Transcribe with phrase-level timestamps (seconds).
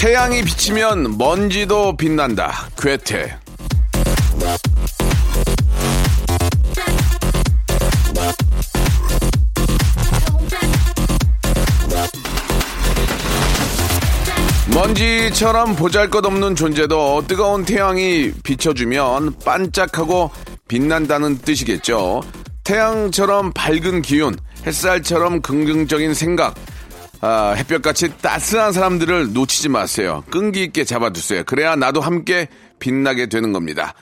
[0.00, 3.36] 태양이 비치면 먼지도 빛난다 괴테
[14.72, 20.30] 먼지처럼 보잘것없는 존재도 뜨거운 태양이 비춰주면 반짝하고
[20.66, 22.22] 빛난다는 뜻이겠죠.
[22.64, 24.34] 태양처럼 밝은 기운,
[24.66, 26.54] 햇살처럼 긍정적인 생각,
[27.20, 30.24] 아, 햇볕같이 따스한 사람들을 놓치지 마세요.
[30.30, 31.44] 끈기 있게 잡아두세요.
[31.44, 33.94] 그래야 나도 함께 빛나게 되는 겁니다.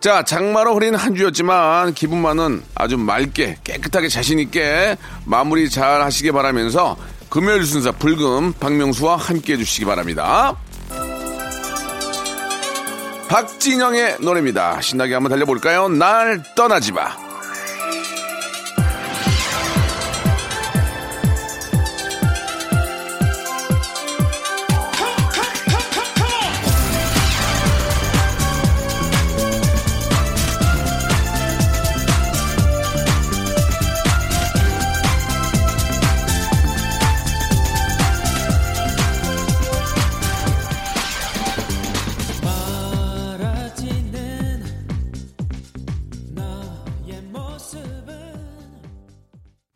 [0.00, 6.96] 자, 장마로 흐린 한 주였지만 기분만은 아주 맑게 깨끗하게 자신 있게 마무리 잘 하시기 바라면서
[7.30, 10.56] 금요일 순서 불금 박명수와 함께 해주시기 바랍니다.
[13.28, 14.80] 박진영의 노래입니다.
[14.80, 15.88] 신나게 한번 달려볼까요?
[15.88, 17.23] 날 떠나지 마.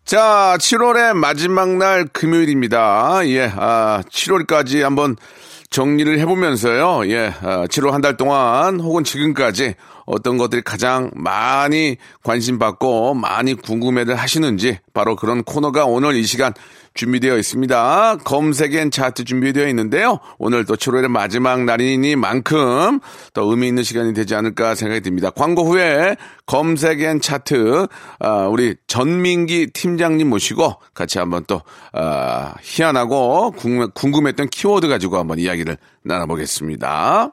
[0.08, 3.20] 자, 7월의 마지막 날 금요일입니다.
[3.26, 5.16] 예, 아, 7월까지 한번
[5.68, 7.10] 정리를 해보면서요.
[7.10, 9.74] 예, 아, 7월 한 달 동안 혹은 지금까지
[10.10, 16.54] 어떤 것들이 가장 많이 관심 받고 많이 궁금해들 하시는지 바로 그런 코너가 오늘 이 시간
[16.94, 18.16] 준비되어 있습니다.
[18.24, 20.18] 검색엔 차트 준비되어 있는데요.
[20.38, 23.00] 오늘 또 7월의 마지막 날이니만큼
[23.34, 25.30] 더 의미 있는 시간이 되지 않을까 생각이 듭니다.
[25.30, 27.86] 광고 후에 검색엔 차트
[28.18, 31.60] 아, 우리 전민기 팀장님 모시고 같이 한번 또
[31.92, 37.32] 아, 희한하고 궁금- 궁금했던 키워드 가지고 한번 이야기를 나눠보겠습니다.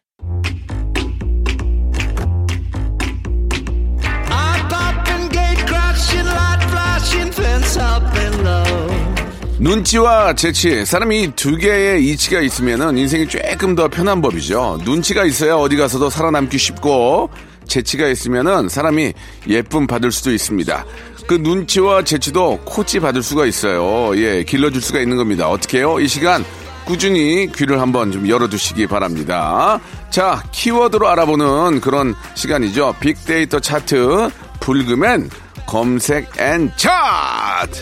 [9.59, 14.79] 눈치와 재치, 사람이 두 개의 이치가 있으면은 인생이 조금 더 편한 법이죠.
[14.83, 17.29] 눈치가 있어야 어디 가서도 살아남기 쉽고,
[17.67, 19.13] 재치가 있으면은 사람이
[19.47, 20.85] 예쁨 받을 수도 있습니다.
[21.27, 24.17] 그 눈치와 재치도 코치 받을 수가 있어요.
[24.17, 25.47] 예, 길러줄 수가 있는 겁니다.
[25.47, 25.99] 어떻게 해요?
[25.99, 26.43] 이 시간
[26.83, 29.79] 꾸준히 귀를 한번 좀 열어두시기 바랍니다.
[30.09, 32.95] 자, 키워드로 알아보는 그런 시간이죠.
[32.99, 34.29] 빅데이터 차트,
[34.59, 35.29] 불금엔
[35.71, 37.79] 검색 and 차트!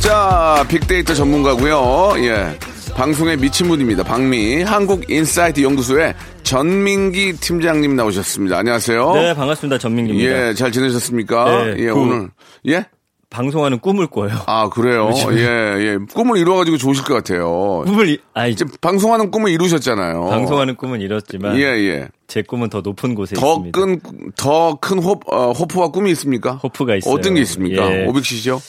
[0.00, 2.14] 자, 빅데이터 전문가고요.
[2.24, 2.58] 예.
[2.94, 4.04] 방송에 미친 분입니다.
[4.04, 6.14] 방미 한국인사이트 연구소의
[6.44, 8.58] 전민기 팀장님 나오셨습니다.
[8.58, 9.12] 안녕하세요.
[9.14, 9.78] 네, 반갑습니다.
[9.78, 10.48] 전민기입니다.
[10.48, 11.44] 예, 잘 지내셨습니까?
[11.64, 12.28] 네, 예, 그- 오늘
[12.68, 12.86] 예?
[13.34, 14.30] 방송하는 꿈을 꿔요.
[14.46, 15.08] 아, 그래요.
[15.12, 15.40] 요즘에.
[15.40, 15.44] 예,
[15.80, 15.98] 예.
[16.14, 17.82] 꿈을 이루어 가지고 좋으실 것 같아요.
[17.84, 20.28] 꿈을 이- 아이 이제 방송하는 꿈을 이루셨잖아요.
[20.30, 22.08] 방송하는 꿈은 이렇지만 예, 예.
[22.28, 23.78] 제 꿈은 더 높은 곳에 더 있습니다.
[23.78, 24.00] 큰,
[24.36, 26.52] 더큰 호, 어, 호프와 꿈이 있습니까?
[26.62, 27.12] 호프가 있어요.
[27.12, 27.82] 어떤 게 있습니까?
[27.92, 28.06] 예.
[28.06, 28.60] 500cc요?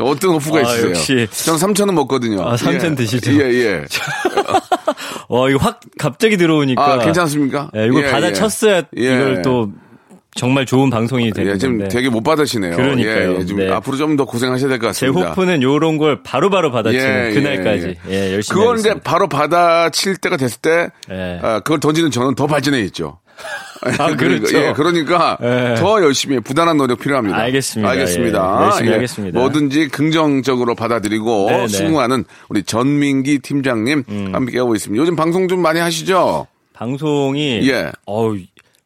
[0.00, 0.88] 어떤 호프가 아, 있으세요?
[0.90, 1.28] 역시.
[1.44, 2.42] 전 3천은 먹거든요.
[2.42, 2.94] 아, 3,000 예.
[2.96, 3.32] 드시죠?
[3.34, 3.84] 예, 예.
[5.28, 7.70] 와, 이거 확 갑자기 들어오니까 아, 괜찮습니까?
[7.76, 9.02] 예, 이걸 예, 받아쳤어야 예.
[9.02, 9.70] 이걸 또
[10.34, 11.88] 정말 좋은 방송이 되는 예, 지금.
[11.88, 12.76] 되게 못 받으시네요.
[12.76, 13.34] 그러니까요.
[13.34, 13.70] 예, 예, 좀 네.
[13.70, 15.30] 앞으로 좀 더 고생하셔야 될것제 같습니다.
[15.30, 18.94] 호프는 요런 걸 바로바로 받아치는 예, 그날까지 예, 예, 열심히 그걸 이제.
[19.02, 21.38] 바로 받아칠 때가 됐을 때, 예.
[21.42, 23.18] 아, 그걸 던지는 저는 더 발전해 있죠.
[23.98, 24.56] 아, 그렇죠.
[24.56, 25.74] 예, 그러니까 예.
[25.78, 27.36] 더 열심히 부단한 노력 필요합니다.
[27.36, 27.90] 알겠습니다.
[27.90, 28.58] 알겠습니다.
[28.60, 29.38] 예, 열심히 하겠습니다.
[29.40, 31.68] 뭐든지 긍정적으로 받아들이고 네, 네.
[31.68, 34.30] 수긍하는 우리 전민기 팀장님 음.
[34.32, 35.00] 함께 하고 있습니다.
[35.00, 36.46] 요즘 방송 좀 많이 하시죠?
[36.72, 37.90] 방송이 예.
[38.06, 38.36] 어우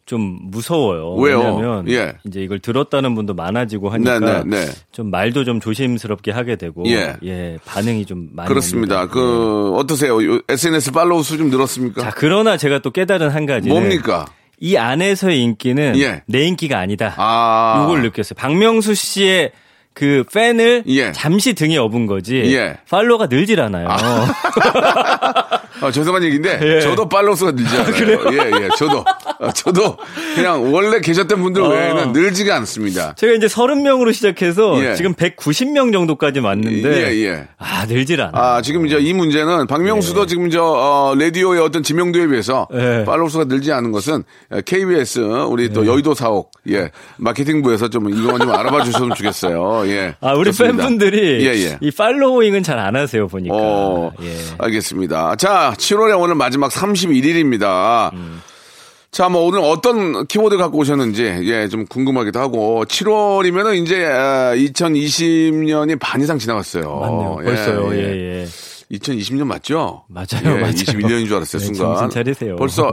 [0.09, 1.13] 좀 무서워요.
[1.17, 1.39] 왜요?
[1.39, 2.15] 왜냐하면 예.
[2.27, 4.73] 이제 이걸 들었다는 분도 많아지고 하니까 네, 네, 네.
[4.91, 7.59] 좀 말도 좀 조심스럽게 하게 되고 예.
[7.67, 9.03] 반응이 좀 많이 그렇습니다.
[9.03, 9.13] 옵니다.
[9.13, 10.17] 그 어떠세요?
[10.25, 12.01] 요 SNS 팔로우 수 좀 늘었습니까?
[12.03, 14.25] 자 그러나 제가 또 깨달은 한 가지는 뭡니까?
[14.61, 16.23] 이 안에서의 인기는 예.
[16.27, 17.15] 내 인기가 아니다.
[17.19, 17.83] 아.
[17.85, 18.35] 요걸 느꼈어요.
[18.37, 19.53] 박명수 씨의
[19.93, 21.13] 그 팬을 예.
[21.13, 22.79] 잠시 등에 업은 거지 예.
[22.89, 23.89] 팔로워가 늘질 않아요.
[23.91, 23.99] 아,
[25.93, 26.81] 죄송한 얘기인데 예.
[26.81, 28.21] 저도 팔로우수가 늘지 않아요.
[28.33, 28.69] 예, 예.
[28.77, 29.05] 저도
[29.41, 29.97] 아, 저도
[30.35, 31.69] 그냥 원래 계셨던 분들 어.
[31.69, 33.15] 외에는 늘지가 않습니다.
[33.17, 34.95] 제가 이제 30명으로 시작해서 예.
[34.95, 37.49] 지금 190명 정도까지 왔는데 예, 예.
[37.59, 38.33] 아 늘질 않아.
[38.39, 43.05] 아, 지금 이제 이 문제는 박명수도 지금 저, 어, 라디오의 어떤 지명도에 비해서 예.
[43.07, 44.25] 팔로우수가 늘지 않은 것은
[44.65, 49.83] KBS, 우리 또 여의도 사옥, 예, 마케팅부에서 좀 이거만 좀 알아봐 주셨으면 좋겠어요.
[49.89, 50.15] 예.
[50.21, 50.77] 아, 우리 좋습니다.
[50.85, 51.79] 팬분들이 예, 예.
[51.81, 53.55] 이 팔로잉은 잘 안 하세요, 보니까.
[53.57, 54.37] 어, 예.
[54.59, 55.35] 알겠습니다.
[55.37, 58.13] 자, 7월에 오늘 마지막 31일입니다.
[58.15, 58.41] 음.
[59.11, 66.21] 자, 뭐 오늘 어떤 키워드 갖고 오셨는지 예, 좀 궁금하기도 하고 7월이면은 이제 2020년이 반
[66.21, 66.97] 이상 지나갔어요.
[67.01, 67.37] 맞네요.
[67.43, 67.95] 벌써요.
[67.95, 68.47] 예, 예.
[68.93, 70.05] 2020년 맞죠?
[70.09, 70.73] 맞아요, 예, 맞아요.
[70.73, 71.97] 21년인 줄 알았어요, 네, 순간.
[71.97, 72.57] 정신 차리세요.
[72.57, 72.91] 벌써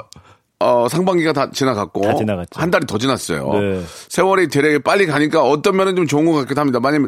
[0.60, 2.60] 어, 상반기가 다 지나갔고 다 지나갔죠.
[2.60, 3.54] 한 달이 더 지났어요.
[3.54, 3.82] 네.
[4.10, 6.80] 세월이 되게 빨리 가니까 어떤 면은 좀 좋은 것 같기도 합니다.
[6.80, 7.02] 만약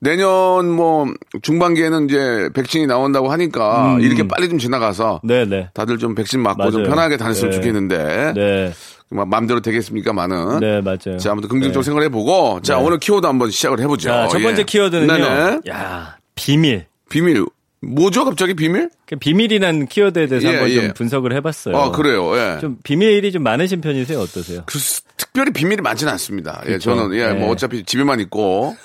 [0.00, 1.06] 내년 뭐
[1.42, 5.28] 중반기에는 이제 백신이 나온다고 하니까 이렇게 빨리 좀 지나가서 음.
[5.28, 5.68] 네, 네.
[5.74, 6.94] 다들 좀 백신 맞고 좀 맞아요.
[6.94, 7.56] 편하게 다녔으면 네.
[7.56, 8.72] 좋겠는데 네.
[9.10, 10.60] 막 마음대로 되겠습니까, 많은.
[10.60, 11.18] 네, 맞아요.
[11.18, 14.08] 자, 아무튼 긍정적으로 생각을 해보고 자, 오늘 키워드 한번 시작을 해보죠.
[14.08, 14.64] 자, 첫 번째 예.
[14.64, 15.06] 키워드는요.
[15.12, 15.60] 네네.
[15.68, 16.86] 야, 비밀.
[17.10, 17.44] 비밀.
[17.86, 18.90] 뭐죠, 갑자기 비밀?
[19.06, 20.74] 그 비밀이라는 키워드에 대해서 예, 한번 예.
[20.80, 21.76] 좀 분석을 해봤어요.
[21.76, 22.58] 아, 그래요, 예.
[22.60, 24.18] 좀 비밀이 좀 많으신 편이세요?
[24.20, 24.62] 어떠세요?
[24.66, 26.62] 그 스- 특별히 비밀이 많지는 않습니다.
[26.66, 26.94] 예, 그쵸.
[26.96, 27.32] 저는 예, 예.
[27.32, 28.76] 뭐 어차피 집에만 있고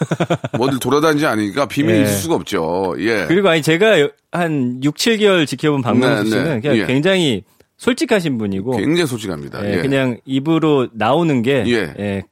[0.58, 2.04] 뭐 어딜 돌아다니지 않으니까 비밀이 예.
[2.04, 2.96] 있을 수가 없죠.
[3.00, 3.26] 예.
[3.28, 6.60] 그리고 아니 제가 한 6, 7개월 지켜본 박명수 네, 씨는 네.
[6.62, 6.86] 그냥 예.
[6.86, 7.44] 굉장히
[7.78, 9.66] 솔직하신 분이고 굉장히 솔직합니다.
[9.66, 9.82] 예, 예.
[9.82, 11.94] 그냥 입으로 나오는 게 예.
[12.00, 12.24] 예,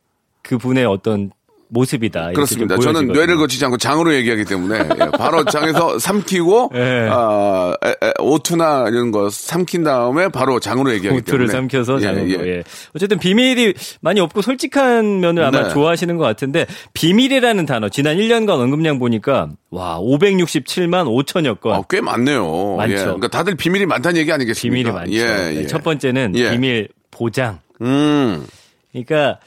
[0.44, 1.32] 그분의 어떤
[1.70, 2.32] 모습이다.
[2.32, 2.76] 그렇습니다.
[2.78, 3.08] 좀 저는.
[3.14, 7.08] 뇌를 거치지 않고 장으로 얘기하기 때문에 예, 바로 장에서 삼키고 예.
[7.12, 12.06] 아, 에, 에, 오투나 이런 거 삼킨 다음에 바로 장으로 얘기하기 오투를 때문에 삼켜서 예,
[12.38, 12.46] 거.
[12.46, 12.50] 예.
[12.58, 12.64] 예.
[12.96, 15.70] 어쨌든 비밀이 많이 없고 솔직한 면을 아마 네.
[15.70, 22.00] 좋아하시는 것 같은데 비밀이라는 단어 지난 1년간 언급량 보니까 와 567만 5천여 건 아, 꽤
[22.02, 22.76] 많네요.
[22.78, 22.94] 많죠.
[22.94, 22.98] 예.
[23.04, 24.76] 그러니까 다들 비밀이 많다는 얘기 아니겠습니까?
[24.76, 25.14] 비밀이 많죠.
[25.14, 25.68] 예, 네, 예.
[25.68, 26.52] 첫 번째는 예.
[26.52, 27.60] 비밀 보장.
[27.82, 28.46] 음.
[28.92, 29.40] 그러니까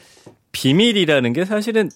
[0.52, 1.90] 비밀이라는 게 사실은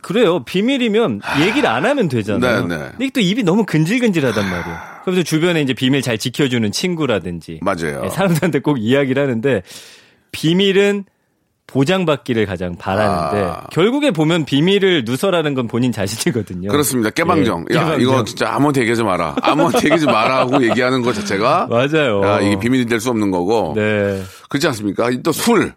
[0.00, 0.44] 그래요.
[0.44, 2.66] 비밀이면 얘기를 안 하면 되잖아요.
[2.66, 2.84] 네, 네.
[2.96, 4.76] 근데 또 입이 너무 근질근질하단 말이에요.
[5.04, 8.02] 그래서 주변에 이제 비밀 잘 지켜주는 친구라든지 맞아요.
[8.02, 9.62] 네, 사람들한테 꼭 이야기를 하는데
[10.32, 11.04] 비밀은
[11.66, 13.66] 보장받기를 가장 바라는데 아.
[13.70, 16.70] 결국에 보면 비밀을 누설하는 건 본인 자신이거든요.
[16.70, 17.10] 그렇습니다.
[17.10, 17.66] 깨방정.
[17.70, 18.00] 예, 야, 깨방정.
[18.00, 19.36] 이거 진짜 아무한테 얘기하지 마라.
[19.42, 22.22] 아무한테 얘기하지 마라 하고 얘기하는 것 자체가 맞아요.
[22.24, 23.74] 아, 이게 비밀이 될 수 없는 거고.
[23.76, 24.22] 네.
[24.48, 25.10] 그렇지 않습니까?
[25.22, 25.74] 또 술.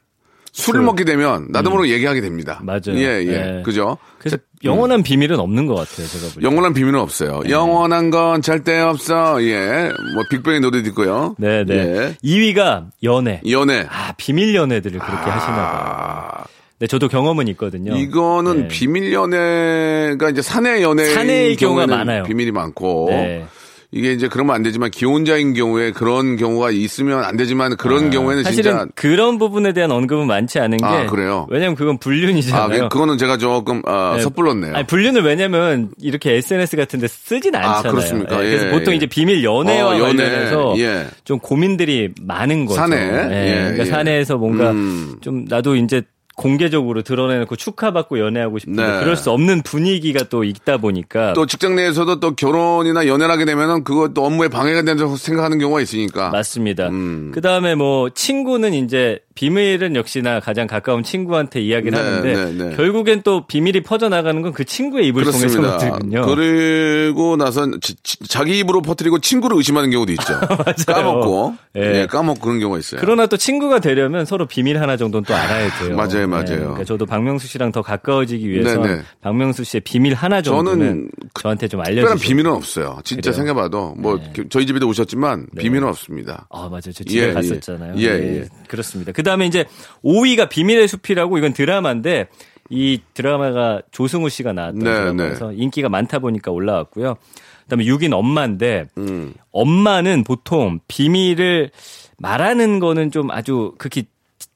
[0.53, 0.85] 술을 술.
[0.85, 2.59] 먹게 되면 나도 모르게 얘기하게 됩니다.
[2.61, 2.65] 음.
[2.65, 2.95] 맞아요.
[2.95, 3.31] 예, 예.
[3.31, 3.61] 네.
[3.63, 3.97] 그죠?
[4.19, 6.07] 그래서 영원한 비밀은 없는 것 같아요.
[6.07, 6.47] 제가 볼 때.
[6.47, 7.41] 영원한 비밀은 없어요.
[7.43, 7.49] 네.
[7.51, 9.41] 영원한 건 절대 없어.
[9.43, 9.91] 예.
[10.13, 11.35] 뭐 빅뱅의 노래도 있고요.
[11.39, 11.75] 네, 네.
[11.75, 12.15] 예.
[12.27, 13.41] 2위가 연애.
[13.49, 13.85] 연애.
[13.89, 15.65] 아, 비밀 연애들을 그렇게 하시나 봐요.
[15.73, 16.43] 아,
[16.79, 17.95] 네, 저도 경험은 있거든요.
[17.95, 18.67] 이거는 네.
[18.67, 22.23] 비밀 연애가 이제 사내 연애 사내의 경우가 많아요.
[22.23, 23.45] 비밀이 많고 네.
[23.93, 28.43] 이게 이제 그러면 안 되지만 기혼자인 경우에 그런 경우가 있으면 안 되지만 그런 경우에는 아,
[28.45, 31.45] 사실은 진짜 그런 부분에 대한 언급은 많지 않은 게 아, 그래요?
[31.49, 32.83] 왜냐면 그건 아, 불륜이잖아요.
[32.83, 34.21] 그- 그거는 제가 조금 아, 네.
[34.23, 34.75] 섣불렀네요.
[34.75, 37.91] 아니, 불륜을 왜냐면 이렇게 SNS 같은 데 쓰진 않잖아요.
[37.91, 38.35] 그렇습니까?
[38.45, 38.97] 예, 그래서 예, 보통 예.
[38.97, 40.23] 이제 비밀 연애와 어, 연애.
[40.23, 41.07] 관련해서 예.
[41.25, 42.79] 좀 고민들이 많은 거죠.
[42.79, 42.95] 사내.
[42.95, 43.85] 예, 예, 그러니까 예.
[43.89, 45.15] 사내에서 뭔가 음.
[45.19, 46.01] 좀 나도 이제
[46.41, 48.99] 공개적으로 드러내놓고 축하받고 연애하고 싶은데 네.
[48.99, 53.83] 그럴 수 없는 분위기가 또 있다 보니까 또 직장 내에서도 또 결혼이나 연애를 하게 되면은
[53.83, 56.31] 그것도 업무에 방해가 된다고 생각하는 경우가 있으니까.
[56.31, 56.89] 맞습니다.
[56.89, 57.31] 음.
[57.31, 62.75] 그 다음에 뭐 친구는 이제 비밀은 역시나 가장 가까운 친구한테 이야기를 네, 하는데 네, 네.
[62.75, 65.77] 결국엔 또 비밀이 퍼져나가는 건 그 친구의 입을 그렇습니다.
[65.77, 66.25] 통해서 거든요.
[66.25, 70.23] 그리고 나서 지- 지- 자기 입으로 퍼뜨리고 친구를 의심하는 경우도 있죠.
[70.85, 71.55] 까먹고.
[71.77, 72.01] 예.
[72.01, 72.99] 예, 까먹고 그런 경우가 있어요.
[72.99, 75.95] 그러나 또 친구가 되려면 서로 비밀 하나 정도는 또 알아야 돼요.
[75.95, 76.45] 맞아요, 맞아요.
[76.59, 79.01] 그러니까 저도 박명수 씨랑 더 가까워지기 위해서 네, 네.
[79.21, 81.09] 박명수 씨의 비밀 하나 정도는 저는
[81.39, 82.27] 저한테 좀 특별한 알려주세요.
[82.29, 82.99] 비밀은 없어요.
[83.05, 83.31] 진짜 그래요?
[83.31, 83.37] 네.
[83.37, 84.19] 생각해봐도 뭐
[84.49, 86.47] 저희 집에도 오셨지만 비밀은 없습니다.
[86.49, 86.81] 아, 맞아요.
[86.93, 87.33] 저 집에 예, 예.
[87.33, 87.93] 갔었잖아요.
[87.97, 88.45] 예, 네, 예.
[88.67, 89.13] 그렇습니다.
[89.13, 89.65] 그 다음 에 이제
[90.03, 92.27] 5위가 비밀의 숲이라고 이건 드라마인데
[92.69, 97.15] 이 드라마가 조승우 씨가 나왔던 네, 드라마에서 인기가 많다 보니까 올라왔고요.
[97.63, 99.33] 그다음에 6위는 엄마인데 음.
[99.51, 101.71] 엄마는 보통 비밀을
[102.17, 104.05] 말하는 거는 좀 아주 극히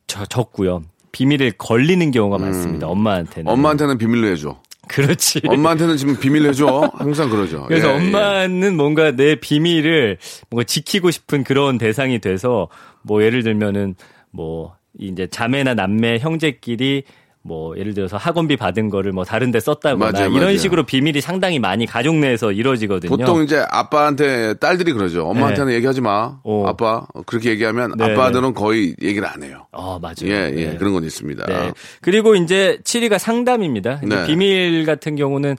[0.07, 0.83] 저- 적고요.
[1.11, 2.87] 비밀을 걸리는 경우가 많습니다.
[2.87, 3.49] 엄마한테는.
[3.49, 3.53] 음.
[3.53, 4.59] 엄마한테는 비밀로 해줘.
[4.87, 5.41] 그렇지.
[5.47, 6.91] 엄마한테는 지금 비밀로 해줘.
[6.95, 7.63] 항상 그러죠.
[7.67, 7.95] 그래서 예, 예.
[7.97, 10.17] 엄마는 뭔가 내 비밀을
[10.49, 12.67] 뭔가 지키고 싶은 그런 대상이 돼서
[13.01, 13.95] 뭐 예를 들면은
[14.35, 17.03] 뭐 이제 자매나 남매 형제끼리
[17.41, 20.57] 뭐 예를 들어서 학원비 받은 거를 뭐 다른 데 썼다거나 맞아요, 이런 맞아요.
[20.57, 23.15] 식으로 비밀이 상당히 많이 가족 내에서 이루어지거든요.
[23.15, 25.27] 보통 이제 아빠한테 딸들이 그러죠.
[25.27, 26.39] 엄마한테는 얘기하지 마.
[26.43, 26.65] 어.
[26.67, 29.67] 아빠 그렇게 얘기하면 네, 아빠들은 거의 얘기를 안 해요.
[29.71, 30.15] 어, 맞아요.
[30.23, 30.77] 예, 예, 네.
[30.77, 31.45] 그런 건 있습니다.
[31.45, 31.71] 네.
[32.01, 34.01] 그리고 이제 7위가 상담입니다.
[34.03, 34.25] 네.
[34.25, 35.55] 비밀 같은 경우는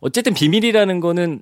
[0.00, 1.40] 어쨌든 비밀이라는 거는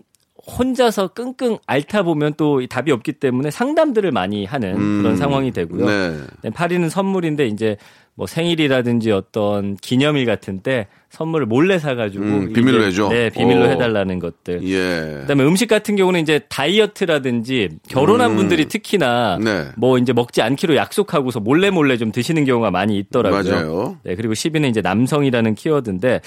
[0.59, 5.87] 혼자서 끙끙 앓다 보면 또이 답이 없기 때문에 상담들을 많이 하는 그런 상황이 되고요.
[5.87, 6.17] 네.
[6.43, 7.77] 네, 8위는 선물인데 이제
[8.15, 13.09] 뭐 생일이라든지 어떤 기념일 같은 때 선물을 몰래 사가지고 음, 비밀로 해줘?
[13.09, 13.69] 네, 비밀로 오.
[13.71, 14.63] 해달라는 것들.
[14.69, 15.21] 예.
[15.23, 19.45] 그다음에 음식 같은 경우는 이제 다이어트라든지 결혼한 분들이 특히나 음.
[19.45, 19.69] 네.
[19.77, 23.43] 뭐 이제 먹지 않기로 약속하고서 몰래 몰래 좀 드시는 경우가 많이 있더라고요.
[23.43, 23.99] 맞아요.
[24.03, 26.21] 네, 그리고 10위는 이제 남성이라는 키워드인데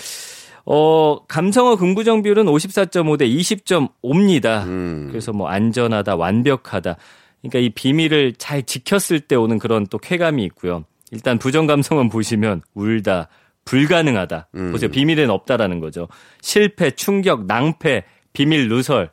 [0.66, 4.66] 어, 감성어 긍부정 비율은 54.5 대 20.5입니다.
[4.66, 5.08] 음.
[5.10, 6.98] 그래서 뭐 안전하다, 완벽하다.
[7.42, 10.86] 그러니까 이 비밀을 잘 지켰을 때 오는 그런 또 쾌감이 있고요.
[11.12, 13.28] 일단 부정 감성은 보시면 울다,
[13.66, 14.48] 불가능하다.
[14.56, 14.72] 음.
[14.72, 14.90] 보세요.
[14.90, 16.08] 비밀엔 없다라는 거죠.
[16.42, 19.12] 실패, 충격, 낭패, 비밀 누설.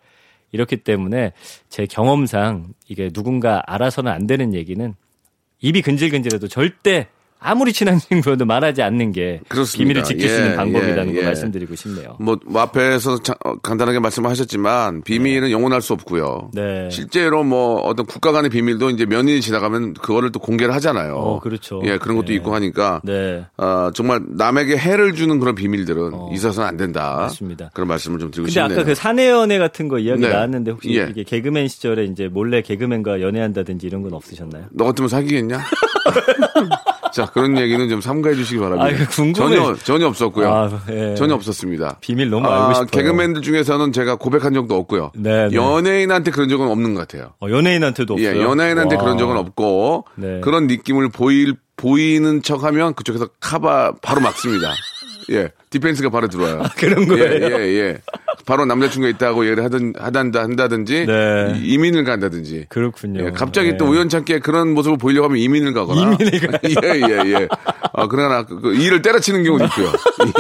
[0.53, 1.33] 이렇기 때문에
[1.69, 4.95] 제 경험상 이게 누군가 알아서는 안 되는 얘기는
[5.61, 7.09] 입이 근질근질해도 절대
[7.41, 9.79] 아무리 친한 친구여도 말하지 않는 게 그렇습니다.
[9.83, 11.27] 비밀을 지킬 수 예, 있는 방법이라는 예, 걸 예.
[11.27, 12.17] 말씀드리고 싶네요.
[12.21, 16.51] 뭐, 뭐 앞에서 자- 어, 간단하게 말씀하셨지만 비밀은 영원할 수 없고요.
[16.53, 16.89] 네.
[16.91, 21.15] 실제로 뭐 어떤 국가 간의 비밀도 이제 몇 년이 지나가면 그거를 또 공개를 하잖아요.
[21.17, 21.81] 어, 그렇죠.
[21.85, 22.35] 예, 그런 것도 네.
[22.35, 23.45] 있고 하니까 네.
[23.57, 27.17] 어, 정말 남에게 해를 주는 그런 비밀들은 있어서는 안 된다.
[27.21, 27.71] 맞습니다.
[27.73, 28.79] 그런 말씀을 좀 드리고 근데 싶네요.
[28.81, 30.29] 아까 그 사내 연애 같은 거 이야기 네.
[30.29, 31.07] 나왔는데 혹시 예.
[31.11, 34.67] 이게 개그맨 시절에 이제 몰래 개그맨과 연애한다든지 이런 건 없으셨나요?
[34.73, 35.61] 너 같으면 사귀겠냐?
[37.13, 39.03] 자, 그런 얘기는 좀 삼가해 주시기 바랍니다.
[39.03, 39.57] 아, 궁금해.
[39.57, 40.49] 전혀, 전혀 없었고요.
[40.49, 41.15] 아, 예.
[41.15, 41.99] 전혀 없었습니다.
[42.01, 42.87] 비밀 너무 알고 싶어요.
[42.87, 45.13] 개그맨들 중에서는 제가 고백한 적도 없고요.
[45.15, 45.55] 네, 네.
[45.57, 47.33] 연예인한테 그런 적은 없는 것 같아요.
[47.41, 48.37] 어, 연예인한테도 없어요.
[48.37, 49.03] 예, 연예인한테 와.
[49.03, 50.41] 그런 적은 없고 네.
[50.41, 54.73] 그런 느낌을 보일 보이는 척하면 그쪽에서 카바 바로 막습니다.
[55.33, 56.63] 예, 디펜스가 바로 들어와요.
[56.63, 57.25] 아, 그런 거예요?
[57.25, 57.99] 예, 예, 예.
[58.47, 61.55] 바로 남자친구가 있다고 얘기를 하든 하단다 한다든지 네.
[61.63, 62.67] 이- 이민을 간다든지.
[62.69, 63.27] 그렇군요.
[63.27, 63.77] 예, 갑자기 네.
[63.77, 66.03] 또 우연찮게 그런 모습을 보이려고 하면 이민을 가거나.
[66.03, 66.61] 이민을 가요?
[66.65, 67.49] 예, 예, 예.
[67.93, 69.93] 아, 그러나 그, 그 일을 때려치는 경우도 있고요.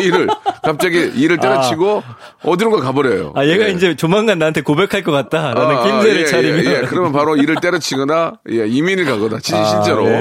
[0.02, 0.28] 일을
[0.62, 2.02] 갑자기 일을 때려치고
[2.42, 3.33] 어디론가 가버려요.
[3.37, 3.71] 아, 얘가 예.
[3.73, 6.64] 이제 조만간 나한테 고백할 것 같다라는 아, 낌새를 예, 차리면.
[6.64, 6.80] 예, 예.
[6.87, 10.12] 그러면 바로 일을 때려치거나 예, 이민을 가거나 진- 아, 실제로 예,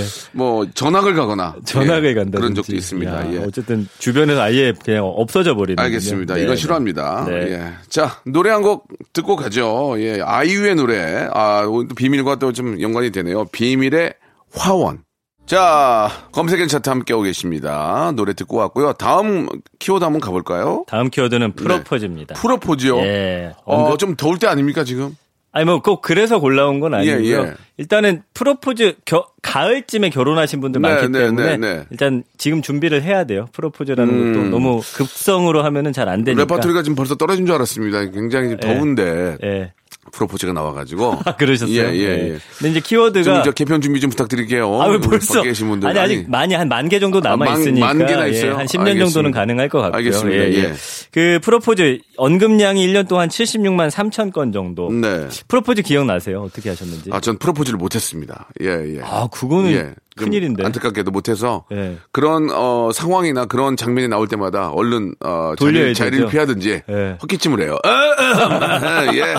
[0.00, 0.04] 예.
[0.32, 2.38] 뭐 전학을 가거나 전학을 예, 간다.
[2.38, 3.32] 그런 적도 있습니다.
[3.34, 3.38] 예.
[3.38, 5.78] 어쨌든 주변에서 아예 그냥 없어져 버리는.
[5.82, 6.38] 알겠습니다.
[6.38, 7.25] 이건 싫어합니다.
[7.30, 7.52] 네.
[7.52, 7.72] 예.
[7.88, 9.94] 자, 노래 한 곡 듣고 가죠.
[9.98, 10.20] 예.
[10.22, 11.28] 아이유의 노래.
[11.32, 13.44] 아, 오늘 비밀과 또 좀 연관이 되네요.
[13.46, 14.14] 비밀의
[14.54, 15.04] 화원.
[15.46, 18.10] 자, 검색엔 차트 함께 오고 계십니다.
[18.16, 18.94] 노래 듣고 왔고요.
[18.94, 20.84] 다음 키워드 한번 가볼까요?
[20.88, 22.34] 다음 키워드는 프로포즈입니다.
[22.34, 22.98] 프로포즈요.
[22.98, 23.52] 예.
[23.64, 25.16] 어, 언급- 좀 더울 때 아닙니까, 지금?
[25.56, 27.24] 아니 뭐 꼭 그래서 골라온 건 아니고요.
[27.24, 27.54] 예, 예.
[27.78, 31.84] 일단은 프로포즈 겨- 가을쯤에 결혼하신 분들 네, 많기 네, 때문에 네, 네.
[31.90, 33.46] 일단 지금 준비를 해야 돼요.
[33.52, 36.42] 프로포즈라는 것도 너무 급성으로 하면은 잘 안 되니까.
[36.42, 38.10] 레파토리가 지금 벌써 떨어진 줄 알았습니다.
[38.10, 38.74] 굉장히 좀 예.
[38.74, 39.72] 더운데 예.
[40.12, 41.20] 프로포즈가 나와가지고.
[41.26, 41.74] 아, 그러셨어요.
[41.76, 42.02] 예, 예,
[42.34, 42.38] 예.
[42.58, 44.80] 근데 이제 키워드가 좀저 개편 준비 좀 부탁드릴게요.
[44.82, 45.34] 아, 왜 벌써?
[45.34, 47.86] 밖에 계신 분들 아니, 아직 많이, 한 만 개 정도 남아 아, 만- 있으니까.
[47.94, 48.50] 만 개나 있어요?
[48.52, 49.04] 예, 한 10년 알겠습니다.
[49.06, 49.96] 정도는 가능할 것 같고요.
[49.98, 50.44] 알겠습니다.
[50.54, 50.74] 예.
[51.12, 54.90] 그 프로포즈 언급량이 1년 동안 76만 3천 건 정도.
[54.90, 55.26] 네.
[55.48, 56.42] 프로포즈 기억나세요?
[56.42, 57.10] 어떻게 하셨는지?
[57.12, 58.48] 아, 전 프로포즈를 못했습니다.
[58.62, 59.00] 예, 예.
[59.02, 59.82] 아, 그거는 예.
[59.82, 60.64] 좀 큰일인데.
[60.64, 61.98] 안타깝게도 못해서 예.
[62.12, 66.28] 그런 어, 상황이나 그런 장면이 나올 때마다 얼른 어, 자리, 자리를.
[66.28, 67.18] 피하든지 예.
[67.22, 67.78] 헛기침을 해요.
[69.14, 69.34] 예.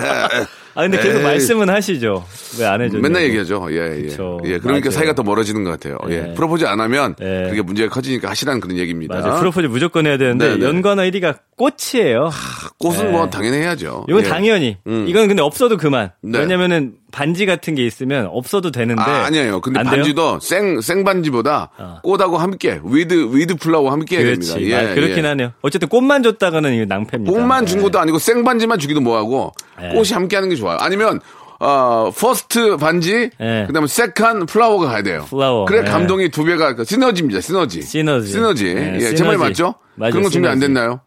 [0.77, 1.23] 아, 근데 계속 에이.
[1.23, 2.23] 말씀은 하시죠.
[2.59, 3.01] 왜 안 해줬냐고.
[3.01, 3.67] 맨날 얘기하죠.
[3.71, 4.01] 예, 예.
[4.03, 4.39] 그쵸.
[4.45, 4.91] 예, 그러니까 맞아요.
[4.91, 5.97] 사이가 더 멀어지는 것 같아요.
[6.09, 6.29] 예.
[6.29, 6.33] 예.
[6.35, 7.47] 프로포즈 안 하면 예.
[7.49, 9.19] 그게 문제가 커지니까 하시라는 그런 얘기입니다.
[9.19, 9.39] 맞아요.
[9.39, 10.65] 프로포즈 무조건 해야 되는데 네, 네.
[10.65, 12.29] 연관어 1위가 꽃이에요.
[12.77, 13.11] 꽃은 예.
[13.11, 14.05] 뭐 당연히 해야죠.
[14.07, 14.29] 이건 예.
[14.29, 14.77] 당연히.
[14.85, 15.05] 음.
[15.07, 16.11] 이건 근데 없어도 그만.
[16.21, 16.39] 네.
[16.39, 19.01] 왜냐면은 반지 같은 게 있으면 없어도 되는데.
[19.01, 19.61] 아, 아니에요.
[19.61, 19.81] 근데?
[19.81, 21.99] 반지도 생, 생반지보다 어.
[22.03, 24.53] 꽃하고 함께, with, with flower 함께 해야 그렇지.
[24.53, 24.77] 됩니다.
[24.77, 25.53] 아, 그렇긴 하네요.
[25.61, 27.31] 어쨌든 꽃만 줬다가는 이거 낭패입니다.
[27.31, 27.83] 꽃만 준 예.
[27.83, 29.89] 것도 아니고 생반지만 주기도 뭐하고 예.
[29.95, 30.66] 꽃이 함께 하는 게 좋아요.
[30.79, 31.19] 아니면
[31.59, 33.63] 어 first 반지 예.
[33.67, 35.25] 그 다음에 second flower가 가야 돼요.
[35.29, 35.65] flower.
[35.65, 35.89] 그래 예.
[35.89, 37.41] 감동이 두 배가 그 시너지입니다.
[37.41, 37.81] 시너지.
[37.81, 38.31] 시너지.
[38.31, 38.67] 시너지.
[38.67, 39.37] 예, 예, 제 말이.
[39.37, 39.73] 맞죠?
[39.95, 40.59] 맞아요, 그런 거 준비 안.
[40.59, 41.01] 됐나요?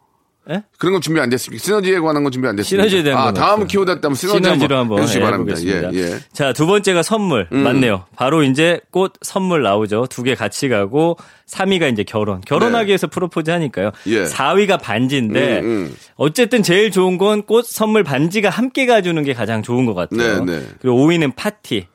[0.49, 0.63] 예?
[0.79, 1.63] 그런 건 준비 안 됐습니까?
[1.63, 2.89] 시너지에 관한 건 준비 안 됐습니까?
[2.89, 3.67] 시너지에 대한 아, 건 다음.
[3.67, 5.59] 키워드 했다면 시너지 시너지로 한번 한번 해주시기 바랍니다.
[5.59, 5.95] 해보겠습니다.
[5.95, 6.19] 예, 예.
[6.33, 7.47] 자, 두 번째가 선물.
[7.51, 8.07] 맞네요.
[8.17, 10.07] 바로 이제 꽃 선물 나오죠.
[10.09, 12.41] 두 개 같이 가고 3위가 이제 결혼.
[12.41, 12.89] 결혼하기 네.
[12.89, 13.91] 위해서 프로포즈 하니까요.
[14.07, 14.25] 예.
[14.25, 15.95] 4위가 반지인데 음, 음.
[16.17, 20.45] 어쨌든 제일 좋은 건 꽃 선물 반지가 함께 가주는 게 가장 좋은 것 같아요.
[20.45, 20.67] 네, 네.
[20.81, 21.87] 그리고 5위는 파티.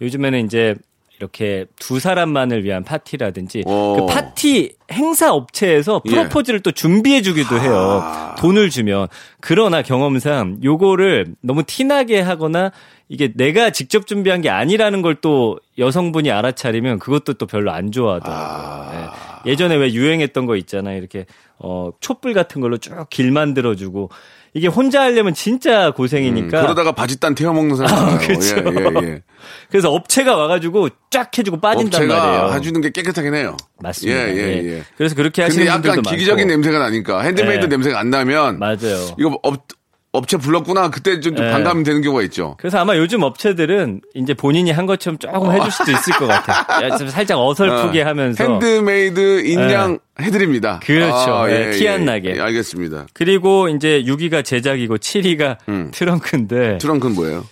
[0.00, 0.74] 요즘에는 이제
[1.18, 3.96] 이렇게 두 사람만을 위한 파티라든지 오.
[3.96, 6.10] 그 파티 행사 업체에서 예.
[6.10, 8.00] 프로포즈를 또 준비해 주기도 해요.
[8.02, 8.34] 아.
[8.38, 9.08] 돈을 주면.
[9.40, 12.72] 그러나 경험상 요거를 너무 티나게 하거나
[13.08, 19.00] 이게 내가 직접 준비한 게 아니라는 걸 또 여성분이 알아차리면 그것도 또 별로 안 좋아하더라고요.
[19.46, 19.50] 예.
[19.50, 20.98] 예전에 왜 유행했던 거 있잖아요.
[20.98, 21.26] 이렇게
[21.58, 24.10] 어 촛불 같은 걸로 쭉 길 만들어 주고
[24.56, 28.18] 이게 혼자 하려면 진짜 고생이니까 음, 그러다가 바지 단 태워 먹는 사람 많아요.
[28.18, 28.56] 그렇죠.
[28.56, 29.22] 예, 예, 예.
[29.68, 32.22] 그래서 업체가 와가지고 쫙 해주고 빠진단 말이에요.
[32.22, 33.56] 업체가 해주는 게 깨끗하긴 해요.
[33.82, 34.16] 맞습니다.
[34.28, 34.74] 예, 예, 예.
[34.76, 34.82] 예.
[34.96, 36.62] 그래서 그렇게 하시는 근데 약간 분들도 기계적인 많고.
[36.62, 37.66] 냄새가 나니까 핸드메이드 예.
[37.66, 39.14] 냄새가 안 나면 맞아요.
[39.18, 39.66] 이거 업,
[40.14, 41.50] 업체 불렀구나 그때 좀, 좀 예.
[41.50, 42.54] 반감이 되는 경우가 있죠.
[42.58, 46.96] 그래서 아마 요즘 업체들은 이제 본인이 한 것처럼 조금 해줄 수도 있을 것 같아요.
[47.10, 48.44] 살짝 어설프게 어, 하면서.
[48.44, 50.80] 핸드메이드 인양 해드립니다.
[50.84, 51.46] 그렇죠.
[51.50, 52.36] 예, 티안 나게.
[52.36, 53.06] 예, 알겠습니다.
[53.12, 55.90] 그리고 이제 6위가 제작이고 7위가 음.
[55.92, 57.44] 트렁크인데 트렁크는 뭐예요?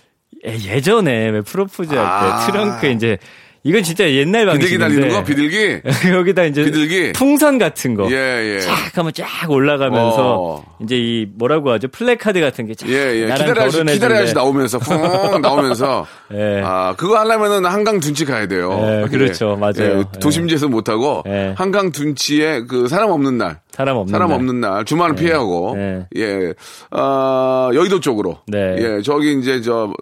[0.47, 2.45] 예, 예전에 왜 프로포즈 할때 아.
[2.45, 3.17] 트렁크 이제
[3.65, 5.23] 이건 진짜 옛날 비둘기 방식인데 달리는 거?
[5.23, 5.81] 비둘기?
[6.13, 7.13] 여기다 이제 비둘기?
[7.13, 8.59] 풍선 같은 거 예, 예.
[8.59, 10.65] 쫙 하면 쫙 올라가면서 어.
[10.81, 13.25] 이제 이 뭐라고 하죠 플래카드 같은 게 쫙 예, 예.
[13.27, 13.83] 나랑 기다려야지.
[13.93, 16.05] 기다려야지 나오면서, 쿵 나오면서.
[16.33, 16.61] 예.
[16.63, 18.77] 아, 그거 하려면은 한강 둔치 가야 돼요.
[19.03, 19.55] 예, 그렇죠.
[19.55, 19.99] 맞아요.
[19.99, 21.53] 예, 도심지에서 못 하고, 예.
[21.55, 23.59] 한강 둔치에 그 사람 없는 날.
[23.71, 24.35] 사람 없는 사람 날.
[24.39, 26.05] 없는 날, 주말은 피하고, 네.
[26.17, 26.53] 예,
[26.91, 28.39] 어, 여의도 쪽으로.
[28.47, 28.75] 네.
[28.79, 29.93] 예, 저기 이제 저,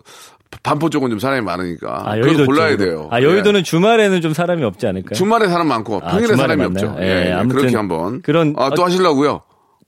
[0.63, 2.03] 반포 쪽은 좀 사람이 많으니까.
[2.05, 2.77] 아, 여의도 골라야.
[2.77, 3.07] 돼요.
[3.11, 5.09] 아, 여의도는 주말에는 좀 사람이 없지 않을까요?
[5.11, 5.15] 예.
[5.15, 6.89] 주말에 사람 많고, 아, 평일에 사람이 많나요?
[6.89, 7.01] 없죠.
[7.01, 8.21] 예, 예, 예, 아무튼 그렇게 한번.
[8.21, 9.41] 그런- 아, 또 어, 하시려고요?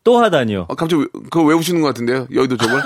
[0.04, 0.68] 또 하다니요.
[0.70, 2.28] 아, 갑자기 그거 외우시는 것 같은데요?
[2.34, 2.80] 여의도 쪽을?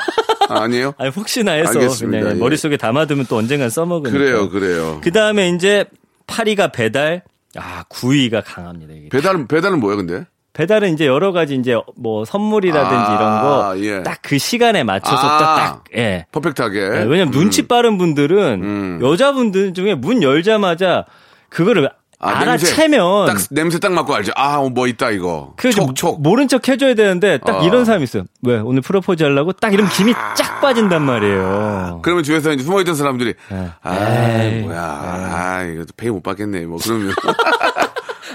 [0.49, 0.93] 아, 아니에요?
[0.99, 2.19] 아니, 혹시나 해서 알겠습니다.
[2.23, 2.39] 그냥 예.
[2.39, 4.17] 머릿속에 담아두면 또 언젠간 써먹으니까.
[4.17, 4.99] 그래요, 그래요.
[5.03, 5.85] 그 다음에 이제
[6.27, 7.23] 8위가 배달,
[7.55, 8.93] 아, 9위가 강합니다.
[8.93, 9.09] 이게.
[9.09, 10.25] 배달은, 배달은 뭐예요, 근데?
[10.57, 14.01] 배달은 이제 여러 가지 이제 뭐 선물이라든지 아, 이런 거 예.
[14.01, 15.37] 딱그 시간에 맞춰서 아.
[15.37, 16.25] 딱, 딱, 예.
[16.31, 16.79] 퍼펙트하게.
[16.89, 18.99] 네, 왜냐면 눈치 빠른 분들은 음.
[19.03, 21.05] 여자분들 중에 문 열자마자
[21.49, 24.31] 그거를 아, 알아채면 딱 냄새 딱 맡고 알죠.
[24.35, 25.53] 아, 뭐 있다 이거.
[25.57, 26.23] 그 촉, 촉.
[26.23, 27.63] 모른 척 해줘야 되는데 딱 어.
[27.63, 28.23] 이런 사람이 있어요.
[28.41, 31.99] 왜 오늘 프로포즈 하려고 딱 이러면 김이 쫙 빠진단 말이에요.
[32.01, 33.69] 그러면 주위에서 이제 숨어있던 사람들이 네.
[33.83, 36.65] 아, 에이, 뭐야, 아, 이거 페이 못 받겠네.
[36.65, 37.13] 뭐 그러면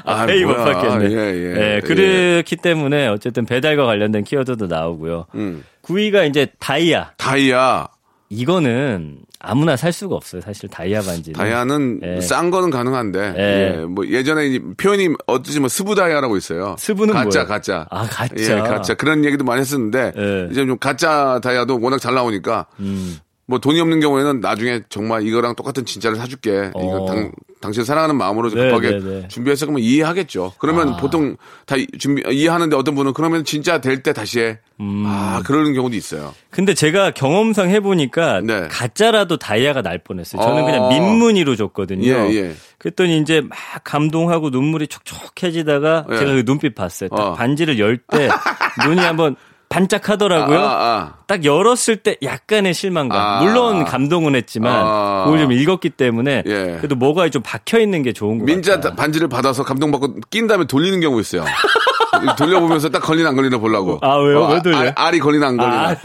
[0.04, 0.54] 아, 페이 못.
[0.54, 1.10] 받겠네.
[1.10, 1.76] 예, 예.
[1.76, 5.26] 예, 그렇기 때문에 어쨌든 배달과 관련된 키워드도 나오고요.
[5.34, 5.64] 음.
[5.82, 7.12] 9위가 이제 다이아.
[7.16, 7.88] 다이아,
[8.28, 10.40] 이거는 아무나 살 수가 없어요.
[10.40, 11.36] 사실 다이아 반지는.
[11.36, 12.20] 다이아는 예.
[12.20, 13.42] 싼 거는 가능한데, 예.
[13.80, 16.76] 예, 뭐 예전에 이 표현이 어쩌지 뭐 스부 다이아라고 있어요.
[16.78, 17.46] 스부는 가짜, 뭐예요?
[17.48, 17.86] 가짜.
[17.90, 18.34] 아, 가짜.
[18.38, 18.94] 예, 가짜.
[18.94, 20.48] 그런 얘기도 많이 했었는데, 예.
[20.50, 23.16] 이제 좀 가짜 다이아도 워낙 잘 나오니까, 음.
[23.46, 26.70] 뭐 돈이 없는 경우에는 나중에 정말 이거랑 똑같은 진짜를 사줄게.
[26.70, 27.06] 이거 어.
[27.06, 29.28] 당, 당신 사랑하는 마음으로 네, 급하게 네, 네.
[29.28, 30.52] 준비해서 그러면 이해하겠죠.
[30.58, 34.58] 그러면 보통 다 이- 준비 이해하는데 어떤 분은 그러면 진짜 될 때 다시 해.
[34.80, 35.04] 음.
[35.06, 36.34] 아 그러는 경우도 있어요.
[36.50, 38.68] 근데 제가 경험상 해보니까 네.
[38.70, 40.40] 가짜라도 다이아가 날 뻔했어요.
[40.40, 40.64] 저는 어.
[40.66, 42.06] 그냥 민문이로 줬거든요.
[42.08, 42.54] 예, 예.
[42.78, 46.16] 그랬더니 이제 막 감동하고 눈물이 촉촉해지다가 예.
[46.16, 47.10] 제가 그 눈빛 봤어요.
[47.10, 47.32] 딱 어.
[47.34, 48.28] 반지를 열 때
[48.86, 49.36] 눈이 한번
[49.72, 50.58] 반짝하더라고요.
[50.58, 53.18] 아, 아, 딱 열었을 때 약간의 실망감.
[53.20, 53.40] 아.
[53.42, 55.22] 물론 감동은 했지만 아.
[55.24, 56.76] 그걸 좀 읽었기 때문에 예.
[56.78, 58.94] 그래도 뭐가 좀 박혀 있는 게 좋은 것 민자 같아요.
[58.94, 61.44] 반지를 받아서 감동받고 낀 다음에 돌리는 경우 있어요.
[62.38, 63.98] 돌려보면서 딱 걸리나 안 걸리나 보려고.
[64.02, 64.46] 아, 왜요?
[64.46, 64.80] 왜 돌려요?
[64.80, 65.88] 알, 알이 걸리나 안 걸리나.
[65.90, 65.96] 아,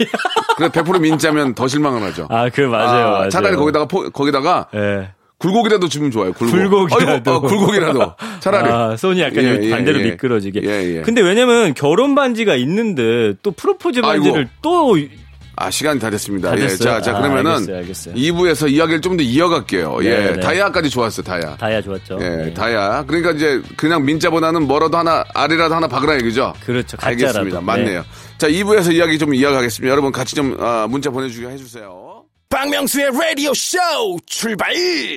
[0.56, 2.26] 그래 100% 민자면 더 실망을 하죠.
[2.30, 3.06] 아, 그 맞아요.
[3.06, 3.28] 아, 맞아요.
[3.28, 5.10] 차라리 거기다가 포- 거기다가 예.
[5.38, 6.32] 굴고기라도 주면 좋아요.
[6.32, 7.30] 굴고기라도.
[7.30, 8.12] 아이고, 어, 굴고기라도.
[8.40, 8.68] 차라리.
[8.70, 10.10] 아, 손이 약간 예, 예, 반대로 예.
[10.10, 10.60] 미끄러지게.
[10.64, 11.02] 예, 예.
[11.02, 14.50] 근데 왜냐면 결혼 반지가 있는데 또 프로포즈 반지를 아이고.
[14.62, 14.96] 또
[15.60, 16.50] 아, 시간이 다 됐습니다.
[16.50, 16.68] 다 예.
[16.68, 18.14] 자, 자, 아, 그러면은 알겠어요, 알겠어요.
[18.14, 19.98] 2부에서 이야기를 좀 더 이어갈게요.
[20.02, 20.08] 예.
[20.10, 20.40] 네, 네.
[20.40, 21.56] 다이아까지 좋았어요, 다이아.
[21.56, 22.18] 다야 좋았죠.
[22.20, 22.54] 예, 네.
[22.54, 23.04] 다이아.
[23.06, 26.52] 그러니까 이제 그냥 민자보다는 뭐라도 하나, 알이라도 하나 박으라 얘기죠?
[26.64, 26.96] 그렇죠.
[26.96, 27.26] 가짜라도.
[27.26, 27.60] 알겠습니다.
[27.60, 28.04] 맞네요.
[28.38, 29.90] 자, 2부에서 이야기 좀 이어가겠습니다.
[29.90, 32.17] 여러분 같이 좀, 아, 문자 보내주게 해주세요.
[32.50, 33.76] 박명수의 라디오 쇼
[34.24, 34.72] 출발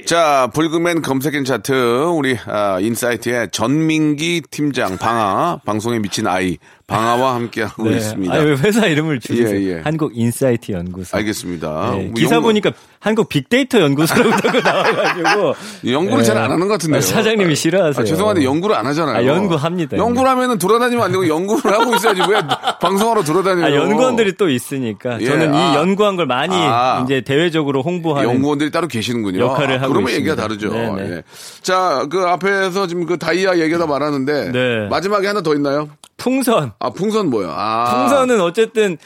[0.06, 1.72] 자, 불금엔 검색 and 차트,
[2.13, 7.96] 우리, 아, 인사이트의 전민기 팀장, 방아, 방송에 미친 아이, 방아와 함께 하고 네.
[7.98, 8.34] 있습니다.
[8.34, 9.48] 아니, 왜 회사 이름을 주세요?
[9.48, 9.82] 예, 예.
[9.82, 11.15] 한국 인사이트 연구소.
[11.15, 11.91] 알겠습니다.
[11.96, 15.56] 네, 뭐 기사 연구- 보니까 한국 빅데이터 연구소라고 자꾸 나와가지고
[15.89, 16.24] 연구를 네.
[16.26, 16.98] 잘안 하는 것 같은데요.
[16.98, 18.02] 아, 사장님이 싫어하세요.
[18.02, 19.15] 아, 죄송한데 연구를 안 하잖아요.
[19.15, 22.41] 아, 연구합니다, 연구를 하면은 돌아다니면 안 되고 연구를 하고 있어야지 왜
[22.82, 23.65] 방송하러 돌아다녀요?
[23.65, 25.72] 아, 연구원들이 또 있으니까 예, 저는 아.
[25.72, 27.06] 이 연구한 걸 많이 아.
[27.21, 29.39] 이제 대외적으로 홍보하는 연구원들이 따로 계시는군요.
[29.39, 30.31] 역할을 아, 하고 그러면 있습니다.
[30.31, 30.71] 얘기가 다르죠.
[30.71, 31.15] 네네.
[31.17, 31.23] 예.
[31.62, 34.88] 자, 그 앞에서 지금 그 다이아 얘기하다 말하는데 네.
[34.89, 35.89] 마지막에 하나 더 있나요?
[36.17, 36.73] 풍선.
[36.79, 37.49] 아, 풍선 뭐요?
[37.51, 38.07] 아.
[38.07, 38.97] 풍선은 어쨌든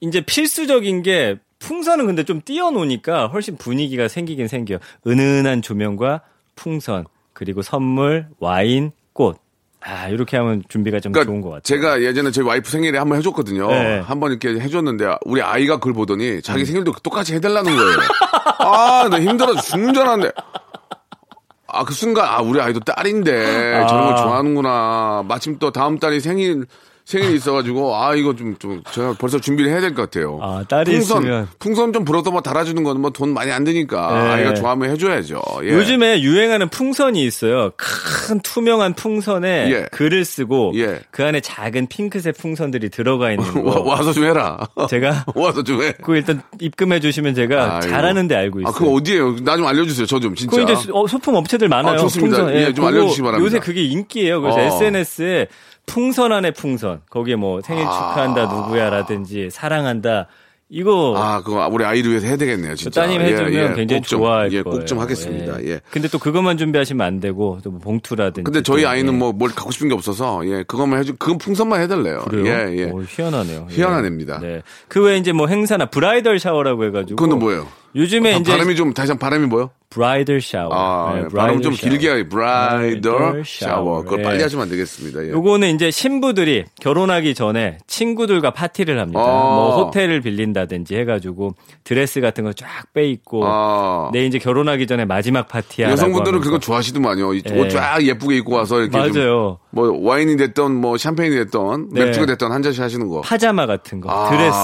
[0.00, 4.78] 이제 필수적인 게 풍선은 근데 좀 띄워놓으니까 훨씬 분위기가 생기긴 생겨요.
[5.06, 6.22] 은은한 조명과
[6.56, 9.38] 풍선 그리고 선물, 와인, 꽃.
[9.84, 11.62] 아 이렇게 하면 준비가 좀 그러니까 좋은 것 같아요.
[11.62, 13.68] 제가 예전에 저희 와이프 생일에 한번 해줬거든요.
[13.68, 14.00] 네.
[14.00, 17.98] 한번 이렇게 해줬는데 우리 아이가 그걸 보더니 자기 생일도 똑같이 해달라는 거예요.
[18.58, 20.32] 아, 나 힘들어 죽는 줄 알았는데.
[21.74, 25.24] 아, 그 순간, 아, 우리 아이도 딸인데, 저런 걸 좋아하는구나.
[25.26, 26.66] 마침 또 다음 달이 생일,
[27.12, 30.38] 생일이 있어가지고, 아, 이거 좀, 좀, 제가 벌써 준비를 해야 될 것 같아요.
[30.42, 31.48] 아, 딸이 풍선, 있으면.
[31.58, 34.30] 풍선 좀 불어도 뭐 달아주는 건 뭐 돈 많이 안 드니까, 네.
[34.30, 35.42] 아이가 좋아하면 해줘야죠.
[35.64, 35.68] 예.
[35.68, 37.70] 요즘에 유행하는 풍선이 있어요.
[37.76, 39.86] 큰 투명한 풍선에 예.
[39.92, 41.00] 글을 쓰고 예.
[41.10, 43.80] 그 안에 작은 핑크색 풍선들이 들어가 있는 와, 거.
[43.82, 44.58] 와 서 좀 해라.
[44.88, 45.92] 제가 와서 좀 해.
[45.92, 47.88] 그거 일단 입금해 주시면 제가 아이고.
[47.88, 48.68] 잘하는데 알고 있어요.
[48.70, 49.36] 아, 그거 어디에요?
[49.44, 50.06] 나 좀 알려주세요.
[50.06, 50.56] 저 좀, 진짜.
[50.56, 50.74] 그 이제
[51.08, 51.94] 소품 업체들 많아요.
[51.94, 52.36] 아, 좋습니다.
[52.38, 52.54] 풍선.
[52.56, 53.44] 예, 좀 그거 알려주시기 바랍니다.
[53.44, 54.40] 요새 그게 인기예요.
[54.40, 54.62] 그래서 어.
[54.62, 55.48] SNS에
[55.86, 57.00] 풍선 안에 풍선.
[57.10, 57.90] 거기에 뭐 생일 아.
[57.90, 60.28] 축하한다 누구야라든지 사랑한다.
[60.74, 63.02] 이거 아, 그거 우리 아이를 위해서 해야 되겠네요, 진짜.
[63.02, 63.74] 따님 예, 해주면 예.
[63.74, 64.78] 굉장히 꼭 좀, 좋아할 예, 거예요.
[64.78, 65.62] 꼭 좀 하겠습니다.
[65.64, 65.80] 예.
[65.90, 68.44] 근데 또 그것만 준비하시면 안 되고 또 뭐 봉투라든지.
[68.44, 69.16] 근데 저희 또, 아이는 예.
[69.18, 72.20] 뭐뭘 갖고 싶은 게 없어서 예 그것만 해주 그건 풍선만 해달래요.
[72.20, 72.46] 그래요?
[72.46, 72.84] 예 예.
[72.90, 73.66] 오, 희한하네요.
[73.70, 73.74] 예.
[73.74, 74.38] 희한한 애입니다.
[74.40, 74.62] 네.
[74.88, 77.16] 그 외에 이제 뭐 행사나 bridal shower라고 해가지고.
[77.16, 77.66] 그건 또 뭐예요?
[77.94, 79.70] 요즘에 아, 이제 발음이 좀 다시 한번 발음이 뭐요?
[79.90, 80.70] bridal shower.
[80.72, 81.90] 아 네, 예, 발음 좀 shower.
[81.90, 84.22] 길게 하기 bridal bridal shower 그걸 예.
[84.22, 85.26] 빨리 하시면 안 되겠습니다.
[85.26, 85.28] 예.
[85.28, 89.20] 요거는 이제 신부들이 결혼하기 전에 친구들과 파티를 합니다.
[89.20, 89.24] 아.
[89.24, 94.08] 뭐 호텔을 빌린다든지 해가지고 드레스 같은 거 쫙 빼입고 아.
[94.14, 95.90] 내 이제 결혼하기 전에 마지막 파티야.
[95.90, 97.34] 여성분들은 그거 좋아하시더만요.
[97.36, 97.40] 예.
[97.60, 99.58] 옷쫙 예쁘게 입고 와서 이렇게 좀 맞아요.
[99.72, 102.06] 뭐 와인이 됐던 뭐 샴페인이 됐던 네.
[102.06, 103.20] 맥주가 됐던 한 잔씩 하시는 거.
[103.20, 104.30] 파자마 같은 거, 아.
[104.30, 104.56] 드레스.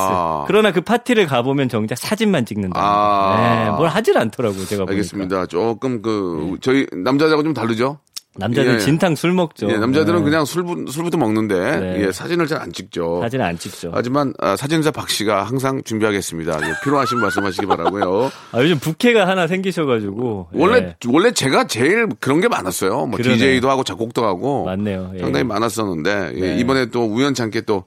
[0.47, 2.81] 그러나 그 파티를 가보면 정작 사진만 찍는다.
[3.19, 3.65] 아.
[3.65, 4.93] 네, 뭘 하질 않더라고요, 제가 보니까.
[4.93, 5.47] 알겠습니다.
[5.47, 7.99] 조금 그 저희 남자하고 좀 다르죠?
[8.41, 8.79] 남자들 예.
[8.79, 9.69] 진탕 술 먹죠.
[9.69, 10.25] 예, 남자들은 네.
[10.25, 12.05] 그냥 술부, 술부터 먹는데 네.
[12.07, 13.19] 예, 사진을 잘 안 찍죠.
[13.23, 13.91] 사진을 안 찍죠.
[13.93, 16.61] 하지만 아, 사진사 박 씨가 항상 준비하겠습니다.
[16.69, 18.31] 예, 필요하신 말씀하시기 바라고요.
[18.53, 20.51] 아, 요즘 부캐가 하나 생기셔가지고.
[20.53, 23.07] 원래 예, 원래 제가 제일 그런 게 많았어요.
[23.07, 23.39] 뭐 그러네.
[23.39, 25.11] DJ도 하고 작곡도 하고 맞네요.
[25.17, 25.19] 예.
[25.19, 26.59] 상당히 많았었는데 예, 네.
[26.59, 27.85] 이번에 또 우연찮게 또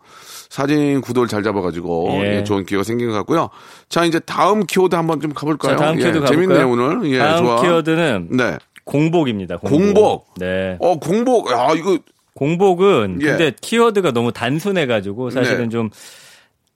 [0.52, 2.36] 사진 구도를 잘 잡아가지고 예.
[2.36, 3.50] 예, 좋은 기회가 생긴 것 같고요.
[3.88, 5.78] 자 이제 다음 키워드 한번 좀 가볼까요?
[5.78, 6.42] 자, 다음 예, 키워드 가볼까요?
[6.42, 7.10] 재밌네요 오늘.
[7.10, 7.62] 예, 다음 좋아.
[7.62, 8.58] 키워드는 네.
[8.84, 9.56] 공복입니다.
[9.56, 9.80] 공복.
[9.80, 10.34] 공복.
[10.40, 10.76] 네.
[10.82, 11.50] 어 공복.
[11.54, 11.98] 아 이거
[12.34, 13.26] 공복은 예.
[13.28, 15.70] 근데 키워드가 너무 단순해가지고 사실은 네.
[15.70, 15.90] 좀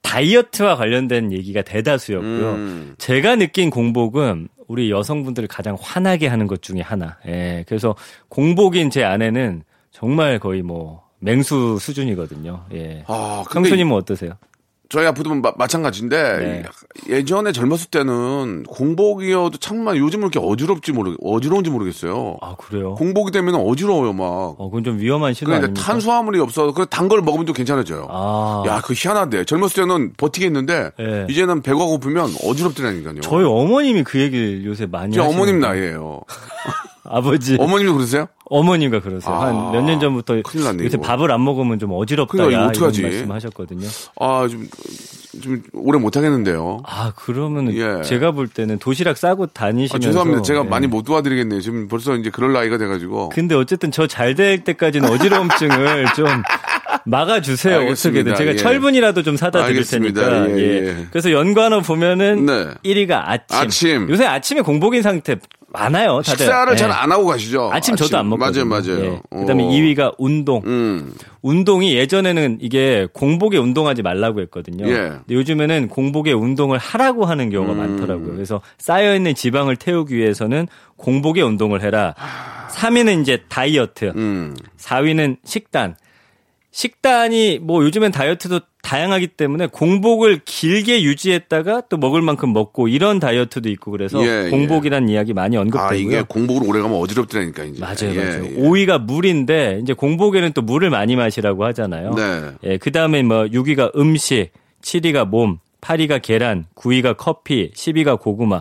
[0.00, 2.52] 다이어트와 관련된 얘기가 대다수였고요.
[2.52, 2.94] 음.
[2.96, 7.18] 제가 느낀 공복은 우리 여성분들을 가장 화나게 하는 것 중에 하나.
[7.28, 7.62] 예.
[7.68, 7.94] 그래서
[8.30, 12.64] 공복인 제 아내는 정말 거의 뭐 맹수 수준이거든요.
[12.74, 13.04] 예.
[13.06, 14.32] 아 형수님은 어떠세요?
[14.88, 16.62] 저희 아프도 마, 마찬가지인데 네.
[17.12, 22.36] 예전에 젊었을 때는 공복이어도 참만 요즘은 이렇게 어지럽지 모르 어지러운지 모르겠어요.
[22.40, 22.94] 아 그래요?
[22.94, 24.24] 공복이 되면 어지러워요 막.
[24.24, 25.82] 어, 그건 좀 위험한 그런데 아닙니까?
[25.82, 28.06] 탄수화물이 없어서 단걸 먹으면 좀 괜찮아져요.
[28.08, 28.62] 아.
[28.68, 31.26] 야, 그 희한한데 젊었을 때는 버티겠는데 예.
[31.28, 33.22] 이제는 배가 고프면 어지럽더라니까요.
[33.22, 35.58] 저희 어머님이 그 얘기를 요새 많이 제 어머님.
[35.58, 36.20] 나이에요.
[37.08, 38.26] 아버지 어머님이 그러세요?
[38.48, 39.34] 어머님과 그러세요.
[39.34, 41.06] 아, 한몇 년 전부터 큰일 났네, 요새 이거.
[41.06, 42.30] 밥을 안 먹으면 좀 어지럽다.
[42.32, 43.00] 그러니까 이거 야, 어떡하지?
[43.00, 43.88] 이런 말씀하셨거든요.
[44.20, 44.68] 아, 좀,
[45.42, 46.80] 좀 오래 못 하겠는데요.
[46.86, 47.82] 아 그러면 예.
[47.82, 50.42] 은 제가 볼 때는 도시락 싸고 아, 다니시면서 죄송합니다.
[50.42, 50.68] 제가 예.
[50.68, 51.60] 많이 못 도와드리겠네요.
[51.60, 53.30] 지금 벌써 이제 그럴 나이가 돼 가지고.
[53.30, 56.26] 근데 어쨌든 저 잘 될 때까지는 어지러움증을 좀
[57.04, 57.78] 막아주세요.
[57.80, 58.20] 알겠습니다.
[58.30, 58.56] 어떻게든 제가 예.
[58.56, 59.84] 철분이라도 좀 사다 드릴.
[59.84, 60.48] 테니까.
[60.50, 60.86] 예, 예.
[60.88, 61.06] 예.
[61.10, 62.68] 그래서 연관어 보면은 네.
[62.84, 63.56] 1위가 아침.
[63.58, 64.10] 아침.
[64.10, 65.36] 요새 아침에 공복인 상태
[65.78, 66.22] 많아요.
[66.22, 66.38] 다들.
[66.44, 66.76] 식사를 예.
[66.76, 67.70] 잘안 하고 가시죠?
[67.72, 68.64] 아침 저도 안 먹거든요.
[68.64, 69.12] 맞아요, 맞아요.
[69.32, 69.38] 예.
[69.40, 69.68] 그다음에 어.
[69.68, 70.62] 2위가 운동.
[70.64, 71.12] 음.
[71.42, 74.86] 운동이 예전에는 이게 공복에 운동하지 말라고 했거든요.
[74.88, 74.94] 예.
[74.94, 77.78] 근데 요즘에는 공복에 운동을 하라고 하는 경우가 음.
[77.78, 78.32] 많더라고요.
[78.34, 82.14] 그래서 쌓여 있는 지방을 태우기 위해서는 공복에 운동을 해라.
[82.70, 84.12] 3위는 이제 다이어트.
[84.16, 84.56] 음.
[84.78, 85.96] 4위는 식단.
[86.76, 93.70] 식단이 뭐 요즘엔 다이어트도 다양하기 때문에 공복을 길게 유지했다가 또 먹을 만큼 먹고 이런 다이어트도
[93.70, 95.98] 있고 그래서 예, 공복이란 이야기 많이 아, 언급되고요.
[95.98, 97.80] 이게 공복을 오래 가면 어지럽더라니까, 이제.
[97.80, 98.44] 맞아요, 예, 맞아요.
[98.44, 98.56] 예.
[98.56, 102.12] 5위가 물인데 이제 공복에는 또 물을 많이 마시라고 하잖아요.
[102.14, 102.50] 네.
[102.64, 104.50] 예, 그 다음에 뭐 6위가 음식,
[104.82, 108.60] 7위가 몸, 8위가 계란, 9위가 커피, 10위가 고구마.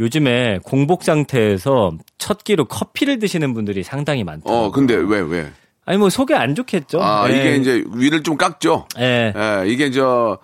[0.00, 4.68] 요즘에 공복 상태에서 첫 끼로 커피를 드시는 분들이 상당히 많더라고요.
[4.68, 5.52] 어, 근데 왜, 왜?
[5.90, 7.02] 아니 뭐 속이 안 좋겠죠.
[7.02, 7.36] 아, 예.
[7.36, 8.86] 이게 이제 위를 좀 깎죠?
[9.00, 9.34] 예.
[9.36, 10.38] 예, 이게 저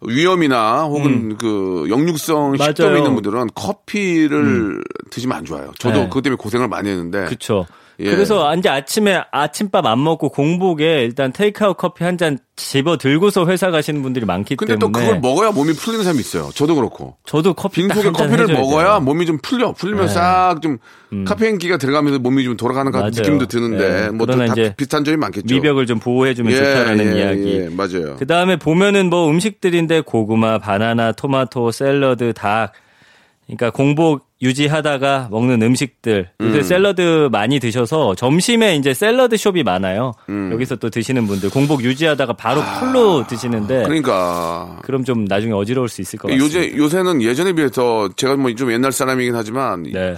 [0.00, 2.94] 위염이나 혹은 그 역류성 식도염 음.
[2.94, 2.96] 맞아요.
[2.96, 5.72] 있는 분들은 커피를 드시면 안 좋아요.
[5.78, 6.04] 저도 네.
[6.08, 7.26] 그것 때문에 고생을 많이 했는데.
[7.26, 7.66] 그렇죠.
[8.00, 8.10] 예.
[8.10, 13.70] 그래서 이제 아침에 아침밥 안 먹고 공복에 일단 테이크아웃 커피 한 잔 집어 들고서 회사
[13.70, 16.50] 가시는 분들이 많기 근데 때문에 또 그걸 먹어야 몸이 풀리는 사람이 있어요.
[16.54, 17.16] 저도 그렇고.
[17.24, 18.92] 저도 커피 딱 빈속에 커피를 먹어야 돼요.
[18.94, 18.98] 네.
[19.00, 19.04] 음.
[19.06, 19.72] 몸이 좀 풀려.
[19.72, 20.76] 풀리면 싹좀
[21.26, 23.22] 카페인기가 들어가면서 몸이 좀 돌아가는 것 같은.
[23.22, 24.10] 느낌도 드는데 예.
[24.10, 25.54] 뭐 그러나 다 이제 비슷한 점이 많겠죠.
[25.54, 27.52] 위벽을 좀 보호해주면 예, 좋다라는 예, 이야기.
[27.60, 28.16] 예, 맞아요.
[28.18, 32.72] 그 다음에 보면은 뭐 음식들인데 고구마, 바나나, 토마토, 샐러드, 닭.
[33.56, 36.30] 그러니까 공복 유지하다가 먹는 음식들.
[36.40, 36.62] 요새 음.
[36.62, 40.12] 샐러드 많이 드셔서 점심에 이제 샐러드 숍이 많아요.
[40.28, 40.50] 음.
[40.52, 46.00] 여기서 또 드시는 분들 공복 유지하다가 바로 풀로 드시는데 그러니까 그럼 좀 나중에 어지러울 수
[46.00, 46.44] 있을 것 같습니다.
[46.58, 50.14] 요새 요새는 예전에 비해서 제가 뭐 좀 옛날 사람이긴 하지만 네.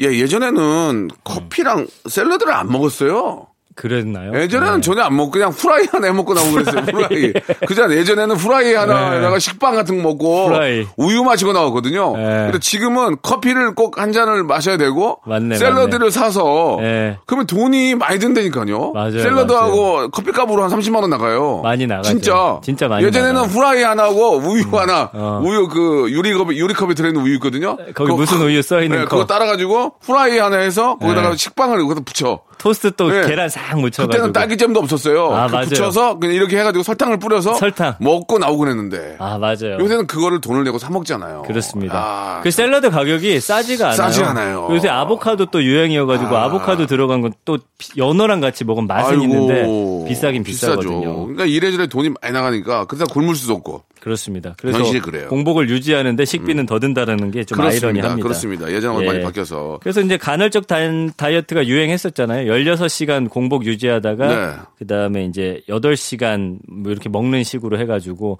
[0.00, 3.46] 예, 예전에는 커피랑 샐러드를 안 먹었어요.
[3.74, 4.32] 그랬나요?
[4.40, 4.80] 예전에는 네.
[4.80, 6.82] 전혀 안 먹고 그냥 후라이 하나 해 먹고 나오고 그랬어요.
[6.82, 7.32] 후라이.
[7.66, 10.54] 그전 예전에는 후라이 하나에다가 식빵 같은 거 먹고 네.
[10.54, 10.86] 후라이.
[10.96, 12.16] 우유 마시고 나왔거든요.
[12.16, 12.22] 네.
[12.44, 17.18] 근데 지금은 커피를 꼭 한 잔을 마셔야 되고 맞네, 샐러드를 사서 네.
[17.26, 18.92] 그러면 돈이 많이 든다니까요.
[18.92, 21.60] 맞아요, 샐러드하고 커피값으로 한 30만 원 나가요.
[21.62, 22.08] 많이 나가죠.
[22.08, 22.58] 진짜.
[22.64, 23.50] 진짜 많이 예전에는 나가요.
[23.50, 25.40] 후라이 하나하고 우유 하나, 어.
[25.44, 27.76] 우유 그 유리컵 유리컵에 들어 있는 우유 있거든요.
[27.76, 29.10] 거기 그거 무슨 우유 써 있는 네, 컵.
[29.10, 31.36] 그거 따라 가지고 후라이 하나 해서 거기다가 네.
[31.36, 32.40] 식빵을 거기다 붙여.
[32.58, 33.26] 토스트 또 네.
[33.26, 34.06] 계란 싹 묻혀가지고.
[34.08, 35.26] 그때는 딸기잼도 없었어요.
[35.34, 35.66] 아, 그 맞아요.
[35.68, 37.94] 붙여서 그냥 이렇게 해가지고 설탕을 뿌려서 설탕.
[38.00, 39.78] 먹고 나오곤 했는데 아 맞아요.
[39.80, 41.42] 요새는 그거를 돈을 내고 사 먹잖아요.
[41.46, 41.94] 그렇습니다.
[41.98, 43.96] 아, 그 샐러드 가격이 싸지가 않아요.
[43.96, 44.68] 싸지 않아요.
[44.70, 46.44] 요새 아보카도 또 유행이어가지고 아.
[46.44, 46.48] 아.
[46.50, 47.58] 보카도 들어간 건 또
[47.96, 50.76] 연어랑 같이 먹으면 맛은 아이고, 있는데 비싸긴 비싸죠.
[50.80, 51.22] 비싸거든요.
[51.24, 53.82] 그러니까 이래저래 돈이 많이 나가니까 그러다 굶을 수도 없고.
[54.02, 54.56] 그렇습니다.
[54.60, 55.24] 그래서 현실이 그래요.
[55.26, 55.28] 음.
[55.28, 57.60] 공복을 유지하는데 식비는 더 든다라는 게 좀.
[57.60, 58.16] 아이러니합니다.
[58.16, 58.68] 그렇습니다.
[58.72, 59.06] 예전하고 예.
[59.06, 59.78] 많이 바뀌어서.
[59.80, 62.52] 그래서 이제 간헐적 다이- 다이어트가 유행했었잖아요.
[62.52, 64.56] 16시간 공복 유지하다가 네.
[64.78, 68.38] 그다음에 이제 8시간 뭐 이렇게 먹는 식으로 해 가지고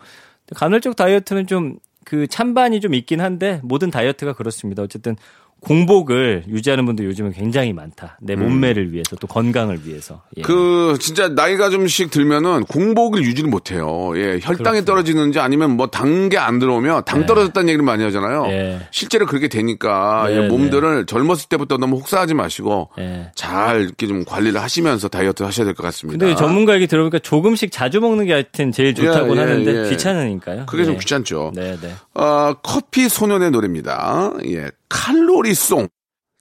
[0.57, 4.83] 간헐적 다이어트는 좀 그 찬반이 좀 있긴 한데 모든 다이어트가 그렇습니다.
[4.83, 5.15] 어쨌든
[5.63, 8.19] 공복을 유지하는 분들 요즘은 굉장히 많다.
[8.21, 10.23] 내 몸매를 위해서 또 건강을 위해서.
[10.37, 10.41] 예.
[10.41, 10.43] 음.
[10.43, 14.13] 그 진짜 나이가 좀씩 들면은 공복을 유지를 못 해요.
[14.17, 14.85] 예, 혈당이 그렇죠.
[14.85, 18.47] 떨어지는지 아니면 뭐단게안 들어오면 당 떨어졌다는 얘기를 많이 하잖아요.
[18.49, 18.81] 예.
[18.91, 23.31] 실제로 그렇게 되니까 네, 예, 몸들을 젊었을 때부터 너무 혹사하지 마시고 예.
[23.37, 26.19] 잘 이렇게 좀 관리를 하시면서 다이어트 하셔야 될 것 같습니다.
[26.27, 29.89] 근데 전문가 얘기 들어보니까 조금씩 자주 먹는 게 하여튼 제일 좋다고 예, 예, 하는데 예.
[29.91, 30.67] 귀찮으니까요.
[30.67, 30.99] 그게 좀 예.
[30.99, 31.53] 귀찮죠.
[31.55, 31.93] 네, 네.
[32.15, 34.33] 어, 커피 소년의 노래입니다.
[34.47, 35.89] 예, 칼로리송.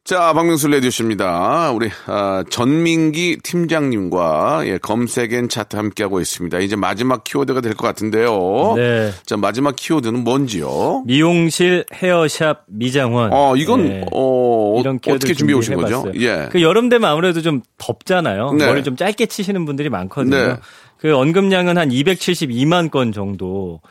[0.03, 1.71] 자, 박명수 레디오십니다.
[1.71, 6.59] 우리 아, 전민기 팀장님과 예, 검색엔 차트 함께하고 있습니다.
[6.59, 8.73] 이제 마지막 키워드가 될 것 같은데요.
[8.75, 9.11] 네.
[9.25, 11.03] 자, 마지막 키워드는 뭔지요?
[11.05, 13.29] 미용실, 헤어샵, 미장원.
[13.31, 14.05] 어, 이건 네.
[14.11, 16.03] 어, 이런 어떻게 준비해 오신 거죠?
[16.15, 16.49] 예.
[16.51, 18.53] 그 여름 되면 아무래도 좀 덥잖아요.
[18.53, 18.65] 네.
[18.65, 20.35] 머리 좀 짧게 치시는 분들이 많거든요.
[20.35, 20.55] 네.
[20.97, 23.81] 그 언급량은 한 272만 건 정도.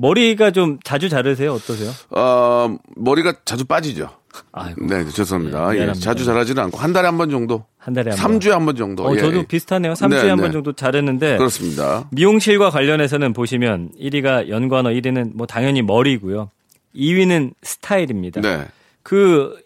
[0.00, 1.52] 머리가 좀 자주 자르세요?
[1.52, 1.90] 어떠세요?
[2.10, 4.08] 어, 머리가 자주 빠지죠.
[4.52, 4.86] 아이고.
[4.86, 5.58] 네, 죄송합니다.
[5.66, 6.04] 네, 예, 미안합니다.
[6.04, 7.64] 자주 자라지는 않고 한 달에 한 번 정도.
[7.78, 8.38] 한 달에 한 번.
[8.38, 9.04] 3주에 한 번 정도.
[9.06, 9.46] 어, 예, 저도 예.
[9.46, 9.92] 비슷하네요.
[9.92, 10.52] 3주에 네, 한번 네.
[10.52, 12.08] 정도 자르는데 그렇습니다.
[12.12, 16.50] 미용실과 관련해서는 보시면 1위가 연관어 1위는 뭐 당연히 머리고요.
[16.94, 18.40] 2위는 스타일입니다.
[18.40, 18.66] 네.
[19.02, 19.56] 그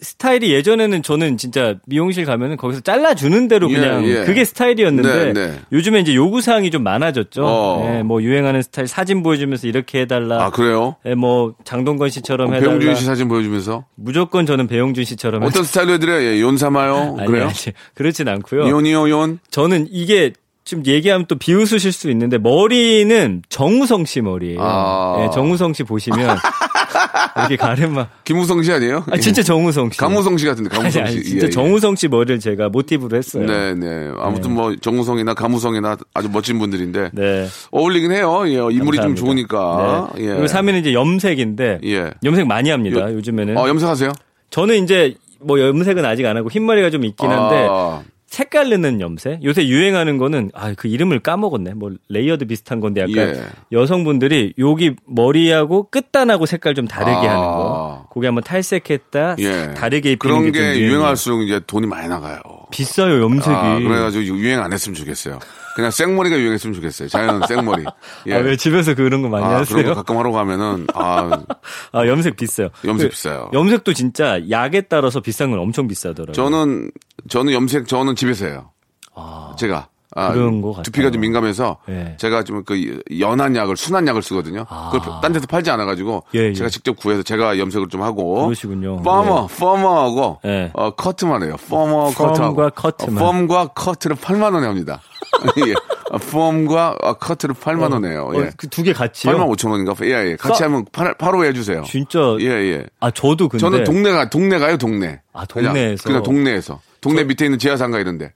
[0.00, 4.24] 스타일이 예전에는 저는 진짜 미용실 가면은 거기서 잘라주는 대로 예, 그냥 예.
[4.24, 5.60] 그게 네, 스타일이었는데 네.
[5.72, 7.42] 요즘에 이제 요구 사항이 좀 많아졌죠.
[7.44, 7.92] 어.
[7.96, 10.44] 예, 뭐 유행하는 스타일 사진 보여주면서 이렇게 해달라.
[10.44, 10.96] 아, 그래요?
[11.06, 12.70] 예, 뭐 장동건 씨처럼 해달라.
[12.70, 16.22] 배용준 씨 사진 보여주면서 무조건 저는 배용준 씨처럼 어떤 스타일로 해드려요?
[16.22, 17.16] 예, yon 삼아요?
[17.26, 17.44] 그래요?
[17.44, 17.54] 아니,
[17.94, 18.68] 그렇진 않고요.
[18.68, 19.38] 이온이요, yon?
[19.50, 20.32] 저는 이게
[20.68, 24.58] 좀 얘기하면 또 비웃으실 수 있는데 머리는 정우성 씨 머리예요.
[24.60, 25.24] 아.
[25.24, 26.36] 예, 정우성 씨 보시면
[27.38, 28.08] 이렇게 가르마.
[28.24, 29.04] 김우성 씨 아니에요?
[29.10, 29.98] 아 진짜 정우성 씨.
[29.98, 31.22] 강무성 씨 같은데, 아니, 강무성 아니, 씨.
[31.24, 31.50] 진짜 예, 예.
[31.50, 33.46] 정우성 씨 머리를 제가 모티브로 했어요.
[33.46, 34.10] 네, 네.
[34.18, 37.10] 아무튼 뭐, 정우성이나 가무성이나 아주 멋진 분들인데.
[37.14, 37.46] 네.
[37.70, 38.42] 어울리긴 해요.
[38.46, 39.20] 예, 인물이 좀 감사합니다.
[39.20, 40.10] 좋으니까.
[40.16, 40.22] 네.
[40.24, 40.26] 예.
[40.28, 42.10] 그리고 3위는 이제 염색인데 예.
[42.24, 43.00] 염색 많이 합니다.
[43.10, 43.56] 요- 요즘에는.
[43.56, 44.12] 어, 염색하세요?
[44.50, 49.42] 저는 이제 뭐 염색은 아직 안 하고 흰머리가 좀 있긴 한데 아, 색깔 내는 염색?
[49.42, 51.74] 요새 유행하는 거는 아 그 이름을 까먹었네.
[51.74, 53.42] 뭐 레이어드 비슷한 건데 약간 예.
[53.72, 57.30] 여성분들이 여기 머리하고 끝단하고 색깔 좀 다르게 아.
[57.32, 58.06] 하는 거.
[58.12, 59.74] 그게 한번 탈색했다 예.
[59.74, 60.80] 다르게 입히는 그런 게, 게.
[60.80, 62.40] 유행할수록 이제 돈이 많이 나가요.
[62.70, 63.54] 비싸요 염색이.
[63.56, 65.38] 아, 그래가지고 유행 안 했으면 좋겠어요.
[65.78, 67.08] 그냥 생머리가 유행했으면 좋겠어요.
[67.08, 67.84] 자연 생머리.
[68.26, 68.34] 예.
[68.34, 69.76] 아, 왜 집에서 그런 거 많이 아, 하세요?
[69.76, 71.44] 그런 거 가끔 하러 가면은, 아,
[71.92, 72.70] 아 염색 비싸요.
[72.84, 73.48] 염색 그 비싸요.
[73.52, 76.32] 염색도 진짜 약에 따라서 비싼 건 엄청 비싸더라고요.
[76.32, 76.90] 저는,
[77.28, 78.72] 저는 염색, 저는 집에서 해요.
[79.14, 79.86] 아, 제가.
[80.16, 80.82] 아, 그런 것 같아요.
[80.84, 82.16] 두피가 좀 민감해서 예.
[82.18, 84.64] 제가 좀 그 연한 약을 순한 약을 쓰거든요.
[84.68, 84.90] 아.
[84.92, 86.52] 그걸 딴 데서 팔지 않아 가지고 예, 예.
[86.52, 89.02] 제가 직접 구해서 제가 염색을 좀 하고 그러시군요.
[89.02, 90.70] 퍼머, 퍼머하고 예.
[90.74, 91.56] 어, 커트만 해요.
[91.68, 93.22] 퍼머, 커트하고 펌과 커트만.
[93.22, 95.00] 어, 펌과 커트를 8만 원에 합니다.
[95.66, 95.72] 예.
[96.10, 98.30] 어, 펌과 어, 커트를 8만 원에요.
[98.36, 98.50] 예.
[98.56, 99.32] 그두 개 같이요?
[99.32, 99.94] 8만 5천 원인가?
[100.02, 100.36] 예, 예.
[100.36, 101.82] 같이 싸- 하면 8, 8호 해주세요.
[101.84, 102.18] 진짜.
[102.40, 102.86] 예, 예.
[103.00, 105.20] 아 저도 근데 저는 동네가, 동네가요, 동네.
[105.32, 106.02] 아, 그냥, 동네에서?
[106.04, 106.80] 그냥 동네에서.
[107.00, 108.32] 동네 밑에 있는 지하상가 이런데.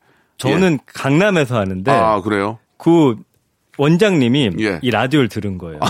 [0.50, 2.58] 저는 강남에서 하는데 아, 그래요?
[2.78, 3.16] 그
[3.78, 4.78] 원장님이 예.
[4.82, 5.80] 이 라디오를 들은 거예요.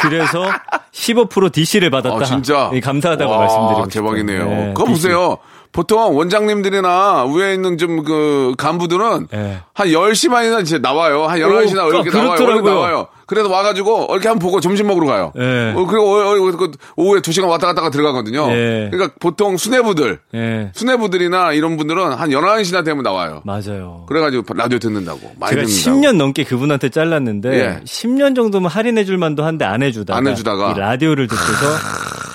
[0.00, 0.44] 그래서
[0.92, 2.16] 15% DC를 받았다.
[2.16, 2.70] 아, 진짜?
[2.72, 3.86] 예, 감사하다고 와, 말씀드리고.
[3.88, 4.44] 대박이네요.
[4.48, 5.02] 네, 그거 DC.
[5.08, 5.38] 보세요.
[5.72, 9.60] 보통 원장님들이나 위에 있는 좀 그 간부들은 네.
[9.72, 11.24] 한 10시만이나 이제 나와요.
[11.26, 12.60] 한 11시나 오, 이렇게 그- 나와요.
[12.60, 13.06] 나와요.
[13.32, 15.32] 그래서 와가지고 이렇게 한번 보고 점심 먹으러 가요.
[15.34, 15.72] 네.
[15.74, 18.46] 어, 그리고 어, 어, 그 오후에 2시간 왔다 갔다가 들어가거든요.
[18.48, 18.90] 네.
[18.90, 20.70] 그러니까 보통 수뇌부들, 예.
[20.74, 23.40] 수뇌부들이나 이런 분들은 한 11시나 되면 나와요.
[23.46, 24.04] 맞아요.
[24.06, 25.32] 그래가지고 라디오 듣는다고.
[25.40, 25.96] 많이 제가 듣는다고.
[25.96, 27.80] 10년 넘게 그분한테 잘랐는데 예.
[27.84, 30.72] 10년 정도면 할인해 줄 만도 한데 안 해주다가 안 해주다가.
[30.72, 31.66] 이 라디오를 듣고서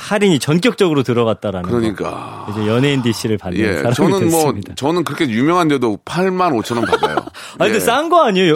[0.10, 2.45] 할인이 전격적으로 들어갔다라는 그러니까.
[2.47, 2.51] 거.
[2.53, 4.73] 이제 연예인 DC를 받는 예, 사람이 저는 뭐 됐습니다.
[4.73, 7.17] 저는 그렇게 유명한데도 8만 5천 원 받아요.
[7.60, 7.79] 아 근데 예.
[7.79, 8.55] 싼거 아니에요?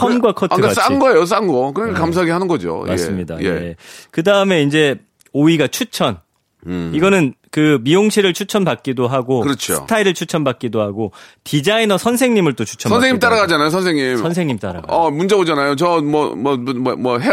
[0.00, 0.80] 펌과 커트 아, 그러니까 같이.
[0.80, 1.72] 싼 거예요, 싼 거.
[1.72, 2.84] 그러니까 감사하게 하는 거죠.
[2.86, 2.90] 예.
[2.90, 3.40] 맞습니다.
[3.42, 3.46] 예.
[3.46, 3.76] 예.
[4.10, 4.96] 그 다음에 이제
[5.34, 6.18] 5위가 추천.
[6.92, 9.44] 이거는 그 미용실을 추천받기도 하고 음.
[9.44, 9.76] 그렇죠.
[9.76, 11.12] 스타일을 추천받기도 하고
[11.44, 13.18] 디자이너 선생님을 또 추천받기도 선생님.
[13.18, 14.16] 따라가잖아요, 선생님.
[14.18, 14.82] 선생님 따라가.
[14.94, 15.74] 어, 문자 오잖아요.
[15.76, 17.32] 저, 뭐, 뭐, 뭐, 뭐, 헤어,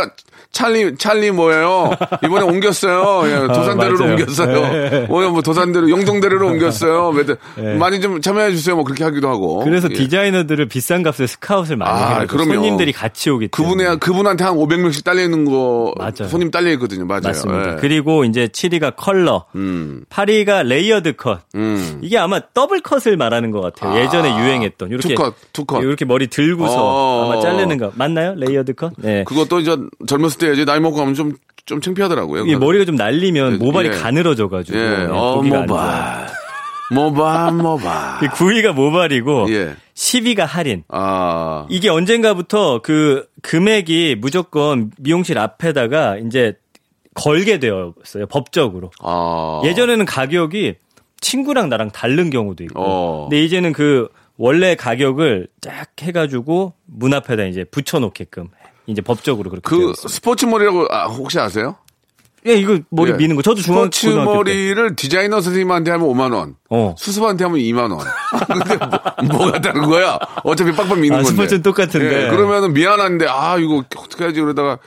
[0.54, 1.92] 찰리, 찰리 뭐예요?
[2.24, 3.24] 이번에 옮겼어요.
[3.28, 4.08] 예, 도산대로로 아.
[4.12, 5.08] 옮겼어요.
[5.10, 7.12] 오늘 뭐 도산대로, 영종대로로 옮겼어요.
[7.18, 7.38] 매달-
[7.78, 8.76] 많이 좀 참여해 주세요.
[8.76, 9.60] 뭐 그렇게 하기도 하고.
[9.66, 9.94] 그래서 예.
[9.96, 12.54] 디자이너들을 비싼 값에 스카웃을 많이 아, 그럼요.
[12.54, 15.94] 손님들이 같이 오기 때문에 그분의, 그분한테 한 500명씩 딸려 있는 거.
[15.98, 16.30] 맞아요.
[16.30, 17.06] 손님 딸려 있거든요.
[17.06, 17.22] 맞아요.
[17.26, 17.72] 맞습니다.
[17.74, 17.76] 예.
[17.82, 21.42] 그리고 이제 7위가 컬러, 음, 8위가 레이어드 컷.
[21.56, 22.00] 음.
[22.04, 23.94] 이게 아마 더블 컷을 말하는 것 같아요.
[23.94, 25.84] 아, 예전에 유행했던 이렇게 투컷, 투컷.
[25.84, 27.26] 이렇게 머리 들고서 어.
[27.32, 28.36] 아마 자르는 거 맞나요?
[28.36, 28.94] 레이어드 컷?
[28.98, 29.24] 네.
[29.24, 31.34] 그것도 이제 젊었을 때 이제 나이 먹고 가면 좀,
[31.66, 32.44] 좀 창피하더라고요.
[32.46, 33.92] 이게 머리가 좀 날리면 예, 모발이 예.
[33.94, 36.28] 가늘어져가지고 예, 네, 어, 모발.
[36.92, 38.20] 모발, 모발.
[38.20, 39.76] 그 9위가 모발이고 예.
[39.96, 40.84] 10위가 할인.
[40.90, 41.66] 아.
[41.70, 46.54] 이게 언젠가부터 그 금액이 무조건 미용실 앞에다가 이제
[47.16, 48.92] 걸게 되었어요 법적으로.
[49.02, 49.62] 아.
[49.66, 50.76] 예전에는 가격이
[51.22, 52.82] 친구랑 나랑 다른 경우도 있고.
[52.82, 53.22] 어.
[53.30, 58.50] 근데 이제는 그 원래 가격을 쫙 해가지고 문 앞에다 이제 붙여놓게끔
[58.88, 60.08] 이제 법적으로 그렇게 그 있습니다.
[60.10, 61.76] 스포츠 머리라고 아, 혹시 아세요?
[62.46, 63.16] 예, 이거 머리 예.
[63.16, 64.08] 미는 거 저도 중학 스포츠.
[64.08, 66.94] 머리를 디자이너 선생님한테 하면 5만 원, 어.
[66.98, 68.00] 수습한테 하면 2만 원.
[69.18, 70.20] 근데 뭐, 가 다른 거야?
[70.44, 71.30] 어차피 빡빡 미는 아, 건데.
[71.30, 72.26] 스포츠는 똑같은데.
[72.26, 74.78] 예, 그러면은 미안한데 아 이거 어떻게 하지 그러다가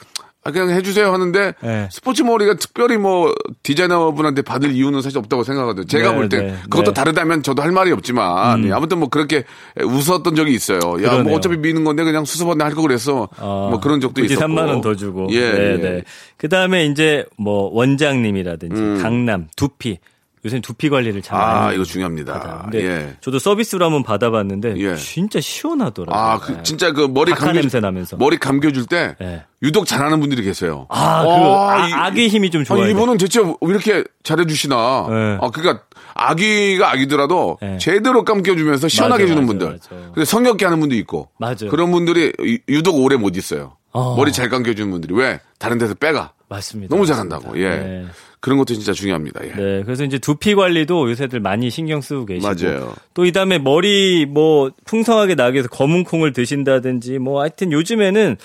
[0.47, 1.89] 아, 그냥 해주세요 하는데 예.
[1.91, 5.87] 스포츠 머리가 특별히 뭐 디자이너분한테 받을 이유는 사실 없다고 생각하거든요.
[5.87, 6.93] 제가 네, 볼때 네, 그것도 네.
[6.95, 9.45] 다르다면 저도 할 말이 없지만 예, 아무튼 뭐 그렇게
[9.83, 10.79] 웃었던 적이 있어요.
[11.03, 11.23] 야.
[11.23, 13.29] 뭐 어차피 미는 건데 그냥 수습한데 할거 그랬어.
[13.39, 14.41] 어, 뭐 그런 적도 있었고.
[14.45, 15.27] 3만 원 더 주고.
[15.33, 15.77] 예, 네, 예.
[15.79, 16.03] 네.
[16.37, 18.99] 그다음에 이제 뭐 원장님이라든지 음.
[19.03, 19.99] 강남, 두피.
[20.47, 22.33] 요새 두피 관리를 잘 아, 이거 중요합니다.
[22.35, 22.61] 받아요.
[22.63, 23.17] 근데 예.
[23.21, 24.95] 저도 서비스로 한번 받아봤는데 예.
[24.95, 26.19] 진짜 시원하더라고요.
[26.19, 28.17] 아, 그 진짜 그 머리 감겨 냄새 나면서.
[28.17, 29.45] 머리 감겨줄 때 예.
[29.63, 30.87] 유독 잘하는 분들이 계세요.
[30.89, 32.89] 아, 그 아, 이- 아, 악의 힘이 좀 아, 좋아요.
[32.91, 34.77] 이분은 대체 왜 이렇게 잘해주시나.
[35.11, 35.39] 네.
[35.41, 35.83] 아, 그러니까
[36.15, 37.79] 아기가 아기더라도 네.
[37.79, 39.73] 제대로 감겨주면서 시원하게 맞아, 해주는 맞아, 분들.
[39.73, 40.13] 맞아.
[40.15, 41.29] 근데 성역게 하는 분도 있고.
[41.39, 41.69] 맞아요.
[41.71, 43.77] 그런 분들이 유- 유독 오래 못 있어요.
[43.93, 44.15] 어.
[44.17, 46.33] 머리 잘 감겨주는 분들이 왜 다른 데서 빼가.
[46.49, 46.95] 맞습니다.
[46.95, 47.39] 너무 맞습니다.
[47.39, 47.59] 잘한다고.
[47.61, 47.69] 예.
[47.71, 48.07] 네.
[48.47, 49.45] 그런 것도 진짜 중요합니다.
[49.45, 49.49] 예.
[49.57, 52.95] 네, 그래서 이제 두피 관리도 요새들 많이 신경 쓰고 계시고 맞아요.
[53.13, 58.37] 또 이 다음에 머리 뭐 풍성하게 나기 위해서 검은 콩을 드신다든지 뭐 하여튼 요즘에는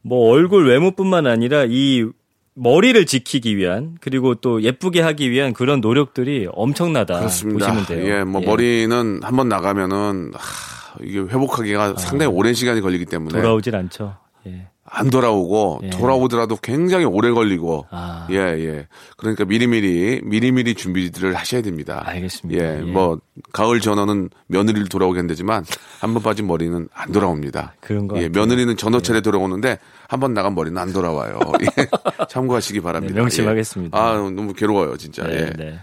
[0.00, 2.06] 뭐 얼굴 외모뿐만 아니라 이
[2.54, 7.66] 머리를 지키기 위한 그리고 또 예쁘게 하기 위한 그런 노력들이 엄청나다 그렇습니다.
[7.66, 8.14] 보시면 돼요.
[8.14, 8.46] 예, 뭐 예.
[8.46, 13.42] 머리는 한번 나가면은 하, 이게 회복하기가 상당히 오랜 시간이 걸리기 때문에 아.
[13.42, 14.16] 돌아오질 않죠.
[14.46, 14.68] 예.
[14.92, 15.90] 안 돌아오고 예.
[15.90, 18.26] 돌아오더라도 굉장히 오래 걸리고 아.
[18.30, 18.88] 예, 예.
[19.16, 22.02] 그러니까 미리미리 미리미리 준비들을 하셔야 됩니다.
[22.04, 22.60] 알겠습니다.
[22.62, 22.82] 예, 예.
[22.82, 23.20] 뭐
[23.52, 25.64] 가을 전어는 며느리를 돌아오게 한다지만
[26.00, 27.74] 한 번 빠진 머리는 안 돌아옵니다.
[27.80, 28.40] 그런 것 예, 같아요.
[28.40, 31.38] 며느리는 전어철에 돌아오는데 한 번 나간 머리는 안 돌아와요.
[31.78, 31.86] 예.
[32.28, 33.14] 참고하시기 바랍니다.
[33.14, 33.96] 네, 명심하겠습니다.
[33.96, 34.02] 예.
[34.02, 35.22] 아, 너무 괴로워요, 진짜.
[35.22, 35.50] 네, 예.
[35.56, 35.78] 네.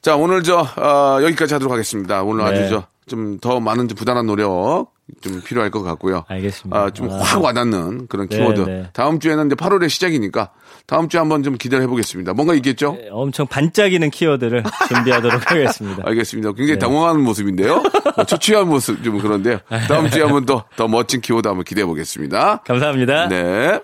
[0.00, 2.22] 자, 오늘 저, 어, 여기까지 하도록 하겠습니다.
[2.22, 2.50] 오늘 네.
[2.62, 6.24] 아주 저, 좀 더 많은 좀 부단한 노력 좀 필요할 것 같고요.
[6.28, 6.78] 알겠습니다.
[6.78, 7.16] 아, 좀 아.
[7.16, 8.60] 확 와닿는 그런 네, 키워드.
[8.62, 8.86] 네.
[8.92, 10.50] 다음 주에는 이제 8월의 시작이니까
[10.86, 12.32] 다음 주에 한번 좀 기대를 해보겠습니다.
[12.32, 12.96] 뭔가 있겠죠?
[13.00, 16.02] 네, 엄청 반짝이는 키워드를 준비하도록 하겠습니다.
[16.06, 16.52] 알겠습니다.
[16.52, 16.78] 굉장히 네.
[16.78, 17.82] 당황하는 모습인데요.
[18.16, 19.58] 뭐 초취한 모습 좀 그런데요.
[19.88, 22.62] 다음 주에 한번 더, 더 멋진 키워드 한번 기대해 보겠습니다.
[22.66, 23.28] 감사합니다.
[23.28, 23.80] 네.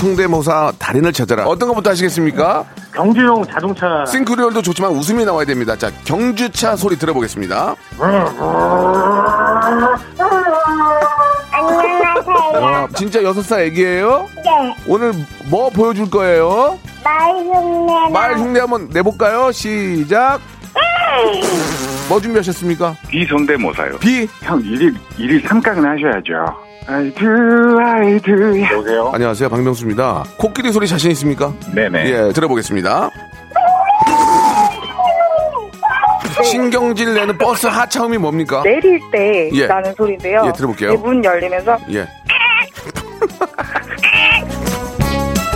[0.00, 1.44] 성대모사 달인을 찾아라.
[1.44, 2.64] 어떤 것부터 하시겠습니까?
[2.94, 5.76] 경주용 자동차 싱크리얼도 좋지만 웃음이 나와야 됩니다.
[5.76, 7.76] 자, 경주차 소리 들어보겠습니다.
[11.52, 12.62] 안녕하세요.
[12.62, 14.26] 와, 진짜 여섯 살 애기예요?
[14.36, 15.12] 네, 오늘
[15.50, 16.78] 뭐 보여줄 거예요?
[17.04, 19.52] 말 흉내 말 흉내 한번 내볼까요?
[19.52, 20.40] 시작.
[22.08, 22.96] 뭐 준비하셨습니까?
[23.08, 23.98] 비 성대모사요.
[23.98, 24.26] 비.
[24.40, 26.69] 형 일일 일일 삼각은 하셔야죠.
[26.86, 27.26] 아이두
[27.80, 28.60] 아이두.
[28.62, 29.10] 여보세요?
[29.14, 30.24] 안녕하세요, 박명수입니다.
[30.36, 31.52] 코끼리 소리 자신 있습니까?
[31.74, 32.06] 네네.
[32.10, 33.10] 예, 들어보겠습니다.
[36.42, 38.62] 신경질 내는 버스 하차음이 뭡니까?
[38.62, 39.66] 내릴 때 예.
[39.66, 40.44] 나는 소리인데요.
[40.46, 40.90] 예, 들어볼게요.
[40.92, 42.08] 네, 문 열리면서 예.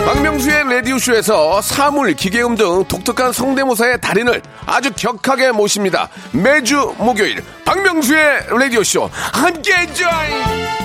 [0.05, 6.09] 박명수의 라디오쇼에서 사물, 기계음 등 독특한 성대모사의 달인을 아주 격하게 모십니다.
[6.31, 10.84] 매주 목요일 박명수의 라디오쇼 함께 join!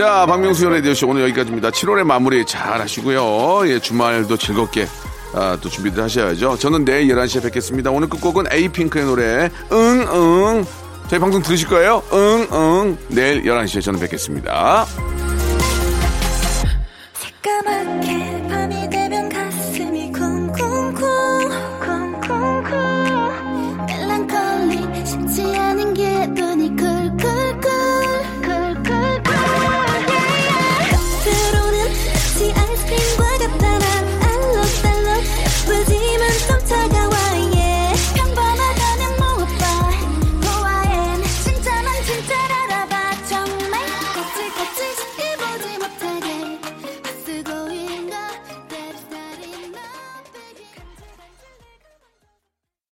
[0.00, 1.68] 자, 박명수 라디오쇼 오늘 여기까지입니다.
[1.72, 3.68] 7월의 마무리 잘 하시고요.
[3.68, 4.86] 예, 주말도 즐겁게
[5.34, 6.56] 아, 또 준비들 하셔야죠.
[6.56, 7.90] 저는 내일 11시에 뵙겠습니다.
[7.90, 10.64] 오늘 끝곡은 에이핑크의 노래 응, 응.
[11.08, 12.02] 저희 방송 들으실 거예요?
[12.14, 12.98] 응, 응.
[13.08, 14.86] 내일 11시에 저는 뵙겠습니다.